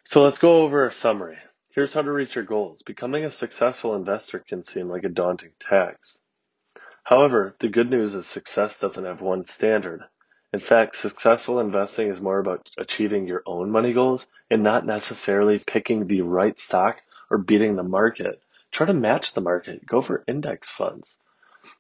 So 0.03 0.23
let's 0.23 0.39
go 0.39 0.63
over 0.63 0.85
a 0.85 0.91
summary. 0.91 1.37
Here's 1.69 1.93
how 1.93 2.01
to 2.01 2.11
reach 2.11 2.35
your 2.35 2.43
goals. 2.43 2.81
Becoming 2.81 3.25
a 3.25 3.31
successful 3.31 3.95
investor 3.95 4.39
can 4.39 4.63
seem 4.63 4.89
like 4.89 5.03
a 5.03 5.09
daunting 5.09 5.51
task. 5.59 6.19
However, 7.05 7.55
the 7.59 7.69
good 7.69 7.91
news 7.91 8.15
is 8.15 8.25
success 8.25 8.79
doesn't 8.79 9.05
have 9.05 9.21
one 9.21 9.45
standard. 9.45 10.03
In 10.51 10.59
fact, 10.59 10.95
successful 10.95 11.59
investing 11.59 12.09
is 12.09 12.19
more 12.19 12.39
about 12.39 12.67
achieving 12.79 13.27
your 13.27 13.43
own 13.45 13.69
money 13.69 13.93
goals 13.93 14.25
and 14.49 14.63
not 14.63 14.87
necessarily 14.87 15.59
picking 15.59 16.07
the 16.07 16.21
right 16.21 16.59
stock 16.59 17.03
or 17.29 17.37
beating 17.37 17.75
the 17.75 17.83
market. 17.83 18.41
Try 18.71 18.87
to 18.87 18.93
match 18.95 19.33
the 19.33 19.41
market. 19.41 19.85
Go 19.85 20.01
for 20.01 20.23
index 20.27 20.67
funds. 20.67 21.19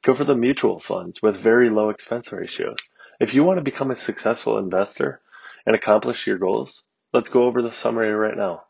Go 0.03 0.13
for 0.13 0.25
the 0.25 0.35
mutual 0.35 0.79
funds 0.79 1.23
with 1.23 1.37
very 1.37 1.71
low 1.71 1.89
expense 1.89 2.31
ratios. 2.31 2.77
If 3.19 3.33
you 3.33 3.43
want 3.43 3.57
to 3.57 3.63
become 3.63 3.89
a 3.89 3.95
successful 3.95 4.59
investor 4.59 5.21
and 5.65 5.75
accomplish 5.75 6.27
your 6.27 6.37
goals, 6.37 6.83
let's 7.13 7.29
go 7.29 7.45
over 7.45 7.63
the 7.63 7.71
summary 7.71 8.11
right 8.11 8.37
now. 8.37 8.65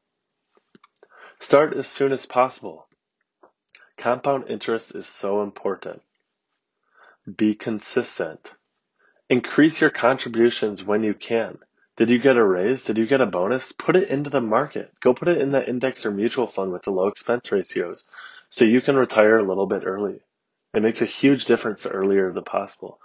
Start 1.41 1.75
as 1.75 1.87
soon 1.87 2.13
as 2.13 2.25
possible. 2.25 2.87
Compound 3.97 4.45
interest 4.47 4.95
is 4.95 5.05
so 5.05 5.43
important. 5.43 6.01
Be 7.37 7.55
consistent. 7.55 8.53
Increase 9.29 9.81
your 9.81 9.89
contributions 9.89 10.83
when 10.83 11.01
you 11.01 11.15
can. 11.15 11.57
Did 11.97 12.11
you 12.11 12.19
get 12.19 12.37
a 12.37 12.43
raise? 12.43 12.83
Did 12.83 12.99
you 12.99 13.07
get 13.07 13.21
a 13.21 13.25
bonus? 13.25 13.71
Put 13.71 13.95
it 13.95 14.09
into 14.09 14.29
the 14.29 14.41
market. 14.41 14.93
Go 14.99 15.13
put 15.13 15.29
it 15.29 15.41
in 15.41 15.51
the 15.51 15.67
index 15.67 16.05
or 16.05 16.11
mutual 16.11 16.45
fund 16.45 16.71
with 16.71 16.83
the 16.83 16.91
low 16.91 17.07
expense 17.07 17.51
ratios 17.51 18.03
so 18.49 18.63
you 18.63 18.79
can 18.79 18.95
retire 18.95 19.39
a 19.39 19.47
little 19.47 19.65
bit 19.65 19.83
early. 19.85 20.19
It 20.75 20.83
makes 20.83 21.01
a 21.01 21.05
huge 21.05 21.45
difference 21.45 21.83
the 21.83 21.89
earlier 21.89 22.31
the 22.31 22.43
possible. 22.43 22.99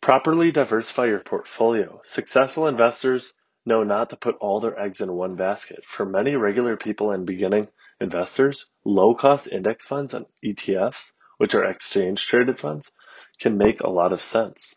Properly 0.00 0.52
diversify 0.52 1.06
your 1.06 1.20
portfolio. 1.20 2.02
Successful 2.04 2.68
investors 2.68 3.34
know 3.66 3.82
not 3.82 4.10
to 4.10 4.16
put 4.16 4.36
all 4.36 4.60
their 4.60 4.78
eggs 4.78 5.00
in 5.00 5.12
one 5.12 5.34
basket. 5.34 5.82
For 5.86 6.04
many 6.04 6.36
regular 6.36 6.76
people 6.76 7.10
and 7.10 7.26
beginning 7.26 7.68
investors, 8.00 8.66
low 8.84 9.14
cost 9.14 9.50
index 9.50 9.86
funds 9.86 10.14
and 10.14 10.26
ETFs, 10.44 11.14
which 11.38 11.54
are 11.54 11.64
exchange 11.64 12.26
traded 12.26 12.60
funds, 12.60 12.92
can 13.40 13.58
make 13.58 13.80
a 13.80 13.90
lot 13.90 14.12
of 14.12 14.22
sense. 14.22 14.74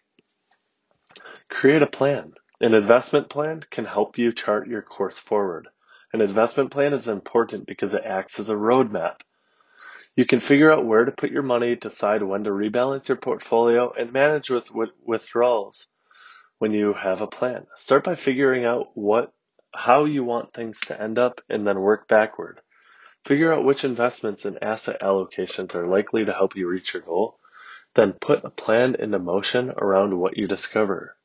Create 1.50 1.82
a 1.82 1.88
plan. 1.88 2.34
An 2.60 2.74
investment 2.74 3.30
plan 3.30 3.64
can 3.70 3.86
help 3.86 4.18
you 4.18 4.32
chart 4.32 4.68
your 4.68 4.82
course 4.82 5.20
forward. 5.20 5.68
An 6.14 6.22
investment 6.22 6.72
plan 6.72 6.94
is 6.94 7.08
important 7.08 7.68
because 7.68 7.94
it 7.94 8.04
acts 8.06 8.40
as 8.40 8.50
a 8.50 8.56
roadmap. 8.56 9.22
You 10.16 10.26
can 10.26 10.40
figure 10.40 10.72
out 10.72 10.86
where 10.86 11.06
to 11.06 11.12
put 11.12 11.30
your 11.30 11.44
money, 11.44 11.76
decide 11.76 12.24
when 12.24 12.44
to 12.46 12.50
rebalance 12.50 13.08
your 13.08 13.18
portfolio, 13.18 13.94
and 13.94 14.12
manage 14.12 14.50
with 14.50 14.70
withdrawals 15.06 15.88
when 16.58 16.72
you 16.72 16.94
have 16.94 17.22
a 17.22 17.28
plan. 17.28 17.68
Start 17.76 18.04
by 18.04 18.16
figuring 18.16 18.66
out 18.66 18.90
what 18.96 19.32
how 19.74 20.06
you 20.06 20.24
want 20.24 20.54
things 20.54 20.80
to 20.80 21.00
end 21.00 21.20
up 21.20 21.42
and 21.50 21.68
then 21.68 21.80
work 21.80 22.08
backward. 22.08 22.62
Figure 23.26 23.54
out 23.54 23.64
which 23.64 23.84
investments 23.84 24.46
and 24.46 24.64
asset 24.64 25.02
allocations 25.02 25.76
are 25.76 25.86
likely 25.86 26.26
to 26.26 26.34
help 26.34 26.56
you 26.56 26.68
reach 26.68 26.94
your 26.94 27.04
goal. 27.04 27.38
Then 27.98 28.14
put 28.14 28.46
a 28.46 28.52
plan 28.52 28.96
into 29.00 29.18
motion 29.18 29.72
around 29.72 30.16
what 30.16 30.38
you 30.38 30.48
discover. 30.48 31.18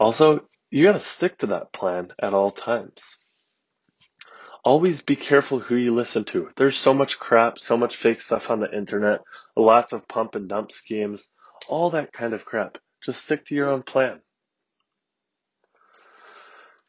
Also, 0.00 0.48
you 0.70 0.82
got 0.84 0.94
to 0.94 1.00
stick 1.00 1.36
to 1.38 1.48
that 1.48 1.70
plan 1.70 2.14
at 2.18 2.32
all 2.32 2.50
times. 2.50 3.18
Always 4.64 5.02
be 5.02 5.16
careful 5.16 5.58
who 5.58 5.76
you 5.76 5.94
listen 5.94 6.24
to. 6.24 6.48
There's 6.56 6.78
so 6.78 6.94
much 6.94 7.18
crap, 7.18 7.58
so 7.58 7.76
much 7.76 7.96
fake 7.96 8.22
stuff 8.22 8.50
on 8.50 8.60
the 8.60 8.74
internet, 8.74 9.20
lots 9.54 9.92
of 9.92 10.08
pump 10.08 10.34
and 10.34 10.48
dump 10.48 10.72
schemes, 10.72 11.28
all 11.68 11.90
that 11.90 12.10
kind 12.10 12.32
of 12.32 12.46
crap. 12.46 12.78
Just 13.04 13.22
stick 13.22 13.44
to 13.46 13.54
your 13.54 13.68
own 13.68 13.82
plan. 13.82 14.20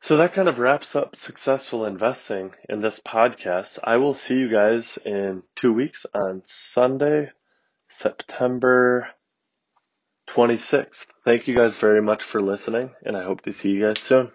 So 0.02 0.16
that 0.18 0.34
kind 0.34 0.48
of 0.48 0.60
wraps 0.60 0.96
up 0.96 1.18
successful 1.18 1.86
investing 1.86 2.54
in 2.70 2.80
this 2.80 3.02
podcast. 3.02 3.80
I 3.84 3.98
will 3.98 4.14
see 4.14 4.36
you 4.36 4.50
guys 4.50 4.98
in 5.06 5.44
two 5.58 5.74
weeks 5.74 6.06
on 6.16 6.44
Sunday, 6.46 7.32
September 7.90 9.08
26th. 10.30 11.08
Thank 11.26 11.48
you 11.48 11.56
guys 11.56 11.78
very 11.78 12.02
much 12.02 12.24
for 12.24 12.42
listening, 12.42 12.92
and 13.04 13.18
I 13.18 13.24
hope 13.24 13.42
to 13.42 13.54
see 13.54 13.72
you 13.72 13.82
guys 13.88 14.00
soon. 14.00 14.32